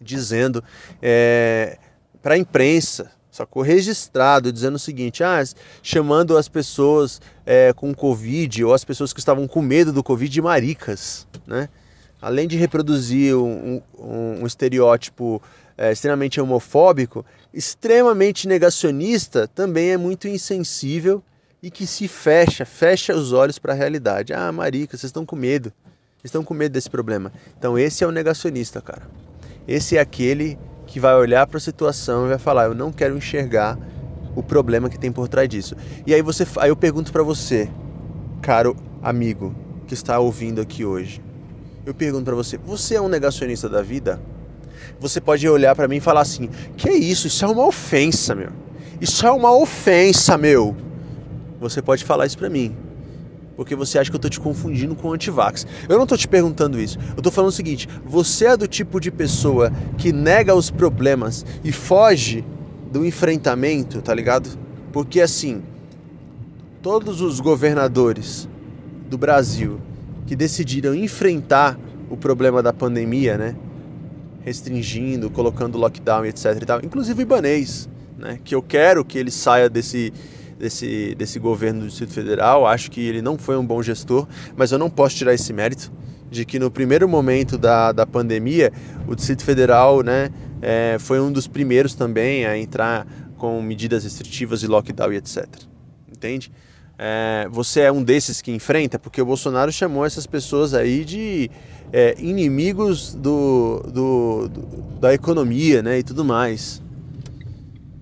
dizendo 0.00 0.62
é, 1.02 1.78
para 2.22 2.34
a 2.34 2.38
imprensa, 2.38 3.10
sacou? 3.38 3.62
Registrado, 3.62 4.52
dizendo 4.52 4.76
o 4.76 4.78
seguinte, 4.78 5.24
ah, 5.24 5.42
chamando 5.82 6.36
as 6.36 6.48
pessoas 6.48 7.20
é, 7.46 7.72
com 7.72 7.94
Covid 7.94 8.64
ou 8.64 8.74
as 8.74 8.84
pessoas 8.84 9.12
que 9.12 9.20
estavam 9.20 9.48
com 9.48 9.62
medo 9.62 9.92
do 9.92 10.02
Covid 10.02 10.30
de 10.30 10.42
maricas, 10.42 11.26
né? 11.46 11.68
Além 12.20 12.48
de 12.48 12.56
reproduzir 12.56 13.36
um, 13.36 13.80
um, 13.98 14.42
um 14.42 14.46
estereótipo 14.46 15.40
é, 15.76 15.92
extremamente 15.92 16.40
homofóbico, 16.40 17.24
extremamente 17.54 18.48
negacionista, 18.48 19.46
também 19.46 19.90
é 19.90 19.96
muito 19.96 20.26
insensível 20.26 21.22
e 21.62 21.70
que 21.70 21.86
se 21.86 22.08
fecha, 22.08 22.64
fecha 22.64 23.14
os 23.14 23.32
olhos 23.32 23.58
para 23.58 23.72
a 23.72 23.76
realidade. 23.76 24.32
Ah, 24.32 24.50
marica, 24.50 24.96
vocês 24.96 25.08
estão 25.08 25.24
com 25.24 25.36
medo. 25.36 25.72
Vocês 26.16 26.24
estão 26.26 26.42
com 26.42 26.54
medo 26.54 26.72
desse 26.72 26.90
problema. 26.90 27.32
Então 27.56 27.78
esse 27.78 28.02
é 28.02 28.06
o 28.06 28.10
negacionista, 28.10 28.80
cara. 28.80 29.02
Esse 29.68 29.96
é 29.96 30.00
aquele 30.00 30.58
que 30.88 30.98
vai 30.98 31.14
olhar 31.14 31.46
para 31.46 31.58
a 31.58 31.60
situação 31.60 32.26
e 32.26 32.30
vai 32.30 32.38
falar: 32.38 32.64
"Eu 32.64 32.74
não 32.74 32.90
quero 32.90 33.16
enxergar 33.16 33.78
o 34.34 34.42
problema 34.42 34.90
que 34.90 34.98
tem 34.98 35.12
por 35.12 35.28
trás 35.28 35.48
disso". 35.48 35.76
E 36.06 36.12
aí 36.12 36.22
você, 36.22 36.44
aí 36.56 36.70
eu 36.70 36.76
pergunto 36.76 37.12
para 37.12 37.22
você, 37.22 37.70
caro 38.42 38.74
amigo 39.02 39.54
que 39.86 39.94
está 39.94 40.18
ouvindo 40.18 40.60
aqui 40.60 40.84
hoje. 40.84 41.22
Eu 41.86 41.94
pergunto 41.94 42.24
para 42.24 42.34
você: 42.34 42.58
você 42.58 42.96
é 42.96 43.00
um 43.00 43.08
negacionista 43.08 43.68
da 43.68 43.82
vida? 43.82 44.20
Você 44.98 45.20
pode 45.20 45.48
olhar 45.48 45.76
para 45.76 45.86
mim 45.86 45.96
e 45.96 46.00
falar 46.00 46.22
assim: 46.22 46.48
"Que 46.76 46.88
é 46.88 46.94
isso? 46.94 47.26
Isso 47.26 47.44
é 47.44 47.48
uma 47.48 47.66
ofensa, 47.66 48.34
meu. 48.34 48.50
Isso 49.00 49.26
é 49.26 49.30
uma 49.30 49.54
ofensa, 49.54 50.36
meu". 50.36 50.74
Você 51.60 51.82
pode 51.82 52.04
falar 52.04 52.26
isso 52.26 52.38
para 52.38 52.48
mim. 52.48 52.74
Porque 53.58 53.74
você 53.74 53.98
acha 53.98 54.08
que 54.08 54.14
eu 54.14 54.20
tô 54.20 54.28
te 54.28 54.38
confundindo 54.38 54.94
com 54.94 55.12
antivax. 55.12 55.66
Eu 55.88 55.98
não 55.98 56.06
tô 56.06 56.16
te 56.16 56.28
perguntando 56.28 56.80
isso. 56.80 56.96
Eu 57.16 57.20
tô 57.20 57.28
falando 57.28 57.48
o 57.48 57.52
seguinte: 57.52 57.88
você 58.06 58.46
é 58.46 58.56
do 58.56 58.68
tipo 58.68 59.00
de 59.00 59.10
pessoa 59.10 59.72
que 59.98 60.12
nega 60.12 60.54
os 60.54 60.70
problemas 60.70 61.44
e 61.64 61.72
foge 61.72 62.44
do 62.92 63.04
enfrentamento, 63.04 64.00
tá 64.00 64.14
ligado? 64.14 64.48
Porque 64.92 65.20
assim, 65.20 65.60
todos 66.80 67.20
os 67.20 67.40
governadores 67.40 68.48
do 69.10 69.18
Brasil 69.18 69.80
que 70.24 70.36
decidiram 70.36 70.94
enfrentar 70.94 71.76
o 72.08 72.16
problema 72.16 72.62
da 72.62 72.72
pandemia, 72.72 73.36
né? 73.36 73.56
Restringindo, 74.44 75.30
colocando 75.30 75.76
lockdown, 75.76 76.24
etc 76.26 76.62
e 76.62 76.64
tal, 76.64 76.78
inclusive 76.84 77.20
o 77.20 77.22
Ibanês, 77.22 77.88
né? 78.16 78.38
Que 78.44 78.54
eu 78.54 78.62
quero 78.62 79.04
que 79.04 79.18
ele 79.18 79.32
saia 79.32 79.68
desse 79.68 80.12
desse, 80.58 81.14
desse 81.14 81.38
governo 81.38 81.80
do 81.80 81.86
Distrito 81.86 82.12
Federal. 82.12 82.66
Acho 82.66 82.90
que 82.90 83.00
ele 83.00 83.22
não 83.22 83.38
foi 83.38 83.56
um 83.56 83.64
bom 83.64 83.82
gestor, 83.82 84.26
mas 84.56 84.72
eu 84.72 84.78
não 84.78 84.90
posso 84.90 85.16
tirar 85.16 85.34
esse 85.34 85.52
mérito 85.52 85.92
de 86.30 86.44
que 86.44 86.58
no 86.58 86.70
primeiro 86.70 87.08
momento 87.08 87.56
da, 87.56 87.92
da 87.92 88.06
pandemia, 88.06 88.72
o 89.06 89.14
Distrito 89.14 89.44
Federal 89.44 90.02
né, 90.02 90.30
é, 90.60 90.96
foi 90.98 91.20
um 91.20 91.32
dos 91.32 91.46
primeiros 91.46 91.94
também 91.94 92.44
a 92.44 92.58
entrar 92.58 93.06
com 93.36 93.62
medidas 93.62 94.04
restritivas 94.04 94.62
e 94.62 94.66
lockdown 94.66 95.12
e 95.12 95.16
etc. 95.16 95.46
Entende? 96.10 96.50
É, 96.98 97.46
você 97.50 97.82
é 97.82 97.92
um 97.92 98.02
desses 98.02 98.42
que 98.42 98.50
enfrenta, 98.50 98.98
porque 98.98 99.22
o 99.22 99.24
Bolsonaro 99.26 99.70
chamou 99.70 100.04
essas 100.04 100.26
pessoas 100.26 100.74
aí 100.74 101.04
de 101.04 101.48
é, 101.92 102.16
inimigos 102.18 103.14
do, 103.14 103.84
do, 103.92 104.48
do, 104.48 104.82
da 105.00 105.14
economia 105.14 105.80
né, 105.80 106.00
e 106.00 106.02
tudo 106.02 106.24
mais. 106.24 106.82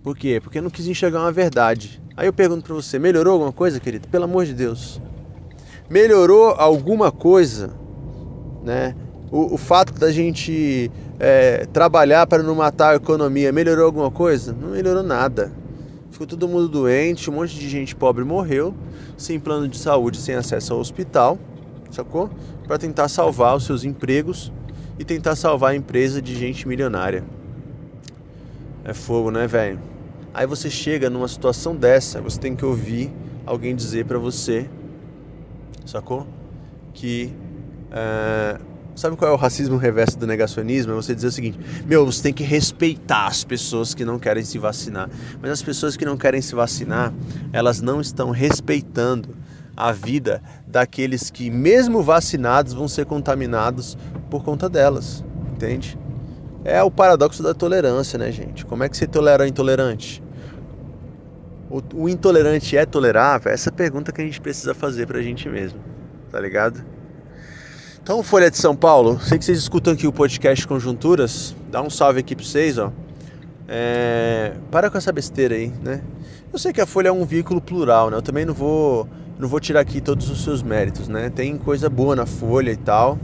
Por 0.02 0.16
quê? 0.16 0.40
Porque 0.42 0.60
não 0.60 0.70
quis 0.70 0.86
enxergar 0.86 1.20
uma 1.20 1.32
verdade. 1.32 2.00
Aí 2.16 2.26
eu 2.26 2.32
pergunto 2.32 2.64
para 2.64 2.74
você, 2.74 2.98
melhorou 2.98 3.34
alguma 3.34 3.52
coisa, 3.52 3.78
querido? 3.78 4.08
Pelo 4.08 4.24
amor 4.24 4.46
de 4.46 4.54
Deus. 4.54 4.98
Melhorou 5.90 6.54
alguma 6.56 7.12
coisa, 7.12 7.70
né? 8.64 8.96
O, 9.30 9.54
o 9.54 9.58
fato 9.58 9.92
da 9.92 10.10
gente 10.10 10.90
é, 11.20 11.66
trabalhar 11.66 12.26
para 12.26 12.42
não 12.42 12.54
matar 12.54 12.92
a 12.92 12.96
economia, 12.96 13.52
melhorou 13.52 13.84
alguma 13.84 14.10
coisa? 14.10 14.56
Não 14.58 14.70
melhorou 14.70 15.02
nada. 15.02 15.52
Ficou 16.10 16.26
todo 16.26 16.48
mundo 16.48 16.68
doente, 16.68 17.28
um 17.28 17.34
monte 17.34 17.54
de 17.54 17.68
gente 17.68 17.94
pobre 17.94 18.24
morreu, 18.24 18.74
sem 19.18 19.38
plano 19.38 19.68
de 19.68 19.76
saúde, 19.76 20.16
sem 20.16 20.34
acesso 20.34 20.72
ao 20.72 20.80
hospital, 20.80 21.38
sacou? 21.90 22.30
Para 22.66 22.78
tentar 22.78 23.08
salvar 23.08 23.54
os 23.54 23.66
seus 23.66 23.84
empregos 23.84 24.50
e 24.98 25.04
tentar 25.04 25.36
salvar 25.36 25.72
a 25.72 25.76
empresa 25.76 26.22
de 26.22 26.34
gente 26.34 26.66
milionária. 26.66 27.22
É 28.82 28.94
fogo, 28.94 29.30
né, 29.30 29.46
velho? 29.46 29.78
Aí 30.36 30.46
você 30.46 30.68
chega 30.68 31.08
numa 31.08 31.26
situação 31.28 31.74
dessa, 31.74 32.20
você 32.20 32.38
tem 32.38 32.54
que 32.54 32.62
ouvir 32.62 33.10
alguém 33.46 33.74
dizer 33.74 34.04
para 34.04 34.18
você, 34.18 34.68
sacou? 35.86 36.26
Que 36.92 37.32
é, 37.90 38.58
sabe 38.94 39.16
qual 39.16 39.30
é 39.30 39.32
o 39.32 39.38
racismo 39.38 39.78
reverso 39.78 40.18
do 40.18 40.26
negacionismo? 40.26 40.92
É 40.92 40.94
você 40.94 41.14
dizer 41.14 41.28
o 41.28 41.32
seguinte: 41.32 41.58
meu, 41.86 42.04
você 42.04 42.22
tem 42.22 42.34
que 42.34 42.44
respeitar 42.44 43.28
as 43.28 43.44
pessoas 43.44 43.94
que 43.94 44.04
não 44.04 44.18
querem 44.18 44.44
se 44.44 44.58
vacinar. 44.58 45.08
Mas 45.40 45.52
as 45.52 45.62
pessoas 45.62 45.96
que 45.96 46.04
não 46.04 46.18
querem 46.18 46.42
se 46.42 46.54
vacinar, 46.54 47.14
elas 47.50 47.80
não 47.80 47.98
estão 47.98 48.30
respeitando 48.30 49.34
a 49.74 49.90
vida 49.90 50.42
daqueles 50.66 51.30
que, 51.30 51.50
mesmo 51.50 52.02
vacinados, 52.02 52.74
vão 52.74 52.88
ser 52.88 53.06
contaminados 53.06 53.96
por 54.28 54.44
conta 54.44 54.68
delas, 54.68 55.24
entende? 55.50 55.98
É 56.62 56.82
o 56.82 56.90
paradoxo 56.90 57.42
da 57.42 57.54
tolerância, 57.54 58.18
né, 58.18 58.30
gente? 58.30 58.66
Como 58.66 58.84
é 58.84 58.88
que 58.90 58.98
você 58.98 59.06
tolera 59.06 59.42
o 59.42 59.46
intolerante? 59.46 60.25
O, 61.76 62.04
o 62.04 62.08
intolerante 62.08 62.76
é 62.76 62.86
tolerável? 62.86 63.52
Essa 63.52 63.68
é 63.68 63.72
a 63.72 63.74
pergunta 63.74 64.12
que 64.12 64.20
a 64.20 64.24
gente 64.24 64.40
precisa 64.40 64.74
fazer 64.74 65.06
pra 65.06 65.20
gente 65.20 65.48
mesmo, 65.48 65.78
tá 66.30 66.40
ligado? 66.40 66.84
Então, 68.02 68.22
Folha 68.22 68.50
de 68.50 68.56
São 68.56 68.74
Paulo, 68.74 69.20
sei 69.20 69.38
que 69.38 69.44
vocês 69.44 69.58
escutam 69.58 69.92
aqui 69.92 70.06
o 70.06 70.12
podcast 70.12 70.66
Conjunturas, 70.66 71.54
dá 71.70 71.82
um 71.82 71.90
salve 71.90 72.20
aqui 72.20 72.34
pra 72.36 72.44
vocês, 72.44 72.78
ó. 72.78 72.92
É, 73.68 74.52
para 74.70 74.88
com 74.88 74.96
essa 74.96 75.12
besteira 75.12 75.56
aí, 75.56 75.72
né? 75.82 76.02
Eu 76.52 76.58
sei 76.58 76.72
que 76.72 76.80
a 76.80 76.86
Folha 76.86 77.08
é 77.08 77.12
um 77.12 77.24
veículo 77.24 77.60
plural, 77.60 78.10
né? 78.10 78.16
Eu 78.16 78.22
também 78.22 78.44
não 78.44 78.54
vou, 78.54 79.08
não 79.38 79.48
vou 79.48 79.58
tirar 79.58 79.80
aqui 79.80 80.00
todos 80.00 80.30
os 80.30 80.44
seus 80.44 80.62
méritos, 80.62 81.08
né? 81.08 81.30
Tem 81.30 81.58
coisa 81.58 81.90
boa 81.90 82.14
na 82.14 82.26
Folha 82.26 82.70
e 82.70 82.76
tal, 82.76 83.18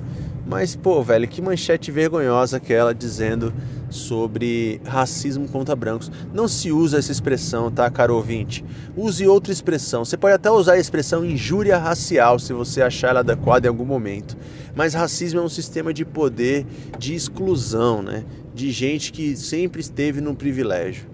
mas, 0.47 0.75
pô, 0.75 1.03
velho, 1.03 1.29
que 1.29 1.41
manchete 1.41 1.91
vergonhosa 1.91 2.57
aquela 2.57 2.95
dizendo 2.95 3.53
sobre 3.89 4.81
racismo 4.85 5.47
contra 5.49 5.77
brancos. 5.77 6.11
Não 6.33 6.49
se 6.49 6.73
usa 6.73 6.99
essa 6.99 7.13
expressão, 7.13 7.71
tá, 7.71 7.89
caro 7.91 8.17
ouvinte? 8.17 8.65
Use 8.97 9.27
outra 9.27 9.53
expressão. 9.53 10.05
Você 10.05 10.17
pode 10.17 10.35
até 10.35 10.51
usar 10.51 10.73
a 10.73 10.79
expressão 10.79 11.25
injúria 11.25 11.79
racial 11.79 12.39
se 12.39 12.53
você 12.53 12.83
achar 12.83 13.11
ela 13.11 13.21
adequada 13.21 13.67
em 13.67 13.69
algum 13.69 13.85
momento. 13.85 14.37
Mas 14.75 14.95
racismo 14.95 15.41
é 15.41 15.43
um 15.43 15.49
sistema 15.49 15.93
de 15.93 16.05
poder, 16.05 16.67
de 16.99 17.15
exclusão, 17.15 18.03
né? 18.03 18.25
De 18.55 18.71
gente 18.71 19.13
que 19.13 19.37
sempre 19.37 19.81
esteve 19.81 20.21
no 20.21 20.35
privilégio. 20.35 21.07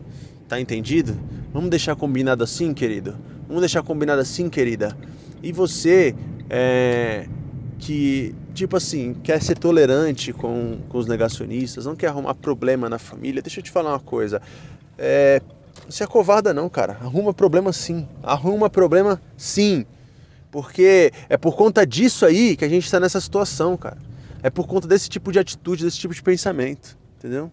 Tá 0.48 0.60
entendido? 0.60 1.18
Vamos 1.52 1.68
deixar 1.68 1.96
combinado 1.96 2.44
assim, 2.44 2.72
querido? 2.72 3.16
Vamos 3.46 3.60
deixar 3.60 3.82
combinado 3.82 4.20
assim, 4.20 4.48
querida? 4.48 4.96
E 5.42 5.52
você, 5.52 6.14
é, 6.48 7.26
que 7.78 8.34
tipo 8.54 8.76
assim, 8.76 9.14
quer 9.14 9.42
ser 9.42 9.56
tolerante 9.56 10.32
com, 10.32 10.78
com 10.88 10.98
os 10.98 11.06
negacionistas, 11.06 11.86
não 11.86 11.96
quer 11.96 12.08
arrumar 12.08 12.34
problema 12.34 12.88
na 12.88 12.98
família, 12.98 13.42
deixa 13.42 13.60
eu 13.60 13.64
te 13.64 13.70
falar 13.70 13.90
uma 13.90 14.00
coisa. 14.00 14.42
É, 14.96 15.40
se 15.88 16.02
acovarda 16.02 16.52
não, 16.52 16.68
cara. 16.68 16.94
Arruma 17.00 17.32
problema 17.32 17.72
sim. 17.72 18.06
Arruma 18.22 18.68
problema 18.68 19.20
sim. 19.36 19.86
Porque 20.50 21.12
é 21.28 21.36
por 21.36 21.56
conta 21.56 21.86
disso 21.86 22.26
aí 22.26 22.56
que 22.56 22.64
a 22.64 22.68
gente 22.68 22.84
está 22.84 22.98
nessa 22.98 23.20
situação, 23.20 23.76
cara. 23.76 23.98
É 24.42 24.50
por 24.50 24.66
conta 24.66 24.86
desse 24.86 25.08
tipo 25.08 25.32
de 25.32 25.38
atitude, 25.38 25.84
desse 25.84 25.98
tipo 25.98 26.14
de 26.14 26.22
pensamento, 26.22 26.96
entendeu? 27.16 27.50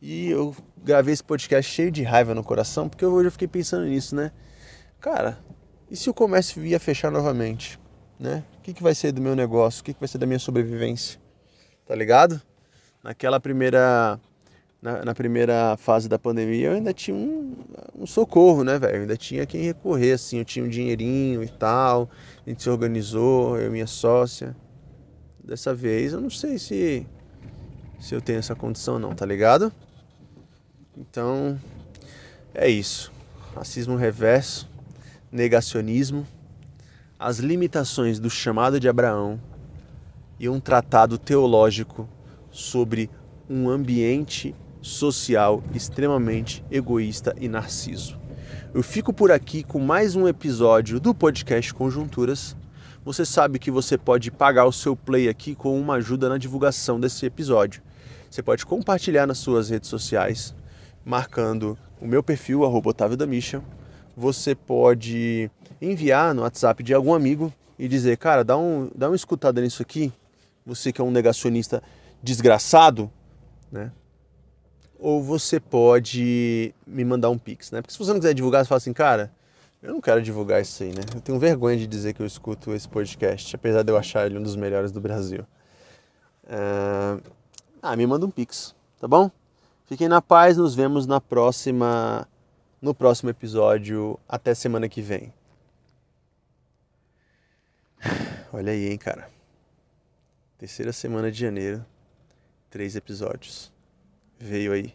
E 0.00 0.28
eu 0.30 0.54
gravei 0.84 1.14
esse 1.14 1.22
podcast 1.22 1.70
cheio 1.70 1.90
de 1.90 2.02
raiva 2.02 2.34
no 2.34 2.42
coração, 2.42 2.88
porque 2.88 3.06
hoje 3.06 3.28
eu 3.28 3.32
fiquei 3.32 3.48
pensando 3.48 3.86
nisso, 3.86 4.16
né? 4.16 4.32
Cara, 5.00 5.38
e 5.90 5.96
se 5.96 6.10
o 6.10 6.14
comércio 6.14 6.64
ia 6.64 6.80
fechar 6.80 7.10
novamente? 7.10 7.78
né? 8.22 8.44
O 8.62 8.64
que, 8.64 8.72
que 8.72 8.82
vai 8.82 8.94
ser 8.94 9.10
do 9.10 9.20
meu 9.20 9.34
negócio? 9.34 9.80
O 9.80 9.84
que, 9.84 9.92
que 9.92 9.98
vai 9.98 10.06
ser 10.06 10.18
da 10.18 10.26
minha 10.26 10.38
sobrevivência? 10.38 11.18
Tá 11.84 11.96
ligado? 11.96 12.40
Naquela 13.02 13.40
primeira 13.40 14.20
na, 14.80 15.04
na, 15.04 15.14
primeira 15.16 15.76
fase 15.76 16.08
da 16.08 16.16
pandemia, 16.16 16.68
eu 16.68 16.74
ainda 16.74 16.94
tinha 16.94 17.16
um, 17.16 17.56
um 17.98 18.06
socorro, 18.06 18.62
né, 18.62 18.78
velho? 18.78 19.00
ainda 19.00 19.16
tinha 19.16 19.44
quem 19.46 19.62
recorrer, 19.62 20.12
assim, 20.12 20.38
eu 20.38 20.44
tinha 20.44 20.64
um 20.64 20.68
dinheirinho 20.68 21.42
e 21.42 21.48
tal, 21.48 22.08
a 22.46 22.50
gente 22.50 22.62
se 22.62 22.70
organizou, 22.70 23.58
eu 23.58 23.66
e 23.66 23.70
minha 23.70 23.86
sócia. 23.88 24.54
Dessa 25.42 25.74
vez, 25.74 26.12
eu 26.12 26.20
não 26.20 26.30
sei 26.30 26.56
se, 26.56 27.04
se 27.98 28.14
eu 28.14 28.20
tenho 28.20 28.38
essa 28.38 28.54
condição, 28.54 28.96
não, 28.96 29.12
tá 29.12 29.26
ligado? 29.26 29.72
Então, 30.96 31.58
é 32.54 32.68
isso. 32.68 33.12
Racismo 33.56 33.96
reverso, 33.96 34.70
negacionismo 35.32 36.24
as 37.22 37.38
limitações 37.38 38.18
do 38.18 38.28
chamado 38.28 38.80
de 38.80 38.88
Abraão 38.88 39.40
e 40.40 40.48
um 40.48 40.58
tratado 40.58 41.16
teológico 41.16 42.08
sobre 42.50 43.08
um 43.48 43.70
ambiente 43.70 44.52
social 44.80 45.62
extremamente 45.72 46.64
egoísta 46.68 47.32
e 47.40 47.48
narciso. 47.48 48.18
Eu 48.74 48.82
fico 48.82 49.12
por 49.12 49.30
aqui 49.30 49.62
com 49.62 49.78
mais 49.78 50.16
um 50.16 50.26
episódio 50.26 50.98
do 50.98 51.14
podcast 51.14 51.72
Conjunturas. 51.72 52.56
Você 53.04 53.24
sabe 53.24 53.60
que 53.60 53.70
você 53.70 53.96
pode 53.96 54.32
pagar 54.32 54.64
o 54.64 54.72
seu 54.72 54.96
play 54.96 55.28
aqui 55.28 55.54
com 55.54 55.80
uma 55.80 55.94
ajuda 55.94 56.28
na 56.28 56.38
divulgação 56.38 56.98
desse 56.98 57.24
episódio. 57.24 57.82
Você 58.28 58.42
pode 58.42 58.66
compartilhar 58.66 59.28
nas 59.28 59.38
suas 59.38 59.70
redes 59.70 59.88
sociais, 59.88 60.56
marcando 61.04 61.78
o 62.00 62.06
meu 62.06 62.22
perfil, 62.22 62.64
arroba 62.64 62.90
Otávio 62.90 63.16
da 63.16 63.26
você 64.16 64.54
pode 64.54 65.50
enviar 65.80 66.34
no 66.34 66.42
WhatsApp 66.42 66.82
de 66.82 66.94
algum 66.94 67.14
amigo 67.14 67.52
e 67.78 67.88
dizer, 67.88 68.16
cara, 68.16 68.44
dá, 68.44 68.56
um, 68.56 68.90
dá 68.94 69.08
uma 69.08 69.16
escutada 69.16 69.60
nisso 69.60 69.82
aqui, 69.82 70.12
você 70.64 70.92
que 70.92 71.00
é 71.00 71.04
um 71.04 71.10
negacionista 71.10 71.82
desgraçado, 72.22 73.10
né? 73.70 73.90
Ou 74.98 75.20
você 75.20 75.58
pode 75.58 76.72
me 76.86 77.04
mandar 77.04 77.30
um 77.30 77.38
pix, 77.38 77.72
né? 77.72 77.82
Porque 77.82 77.92
se 77.92 77.98
você 77.98 78.12
não 78.12 78.20
quiser 78.20 78.34
divulgar, 78.34 78.64
você 78.64 78.68
fala 78.68 78.76
assim, 78.76 78.92
cara, 78.92 79.32
eu 79.82 79.92
não 79.92 80.00
quero 80.00 80.22
divulgar 80.22 80.62
isso 80.62 80.80
aí, 80.84 80.90
né? 80.90 81.02
Eu 81.12 81.20
tenho 81.20 81.38
vergonha 81.40 81.76
de 81.76 81.88
dizer 81.88 82.14
que 82.14 82.22
eu 82.22 82.26
escuto 82.26 82.72
esse 82.72 82.88
podcast, 82.88 83.56
apesar 83.56 83.82
de 83.82 83.90
eu 83.90 83.96
achar 83.96 84.26
ele 84.26 84.38
um 84.38 84.42
dos 84.42 84.54
melhores 84.54 84.92
do 84.92 85.00
Brasil. 85.00 85.44
Ah, 86.48 87.18
ah 87.82 87.96
me 87.96 88.06
manda 88.06 88.24
um 88.24 88.30
pix, 88.30 88.76
tá 89.00 89.08
bom? 89.08 89.28
Fiquem 89.86 90.08
na 90.08 90.22
paz, 90.22 90.56
nos 90.56 90.74
vemos 90.76 91.04
na 91.04 91.20
próxima 91.20 92.28
no 92.82 92.92
próximo 92.92 93.30
episódio. 93.30 94.18
Até 94.28 94.52
semana 94.54 94.88
que 94.88 95.00
vem. 95.00 95.32
Olha 98.52 98.72
aí, 98.72 98.90
hein, 98.90 98.98
cara. 98.98 99.30
Terceira 100.58 100.92
semana 100.92 101.30
de 101.30 101.38
janeiro, 101.38 101.84
três 102.68 102.94
episódios. 102.96 103.72
Veio 104.38 104.72
aí. 104.72 104.94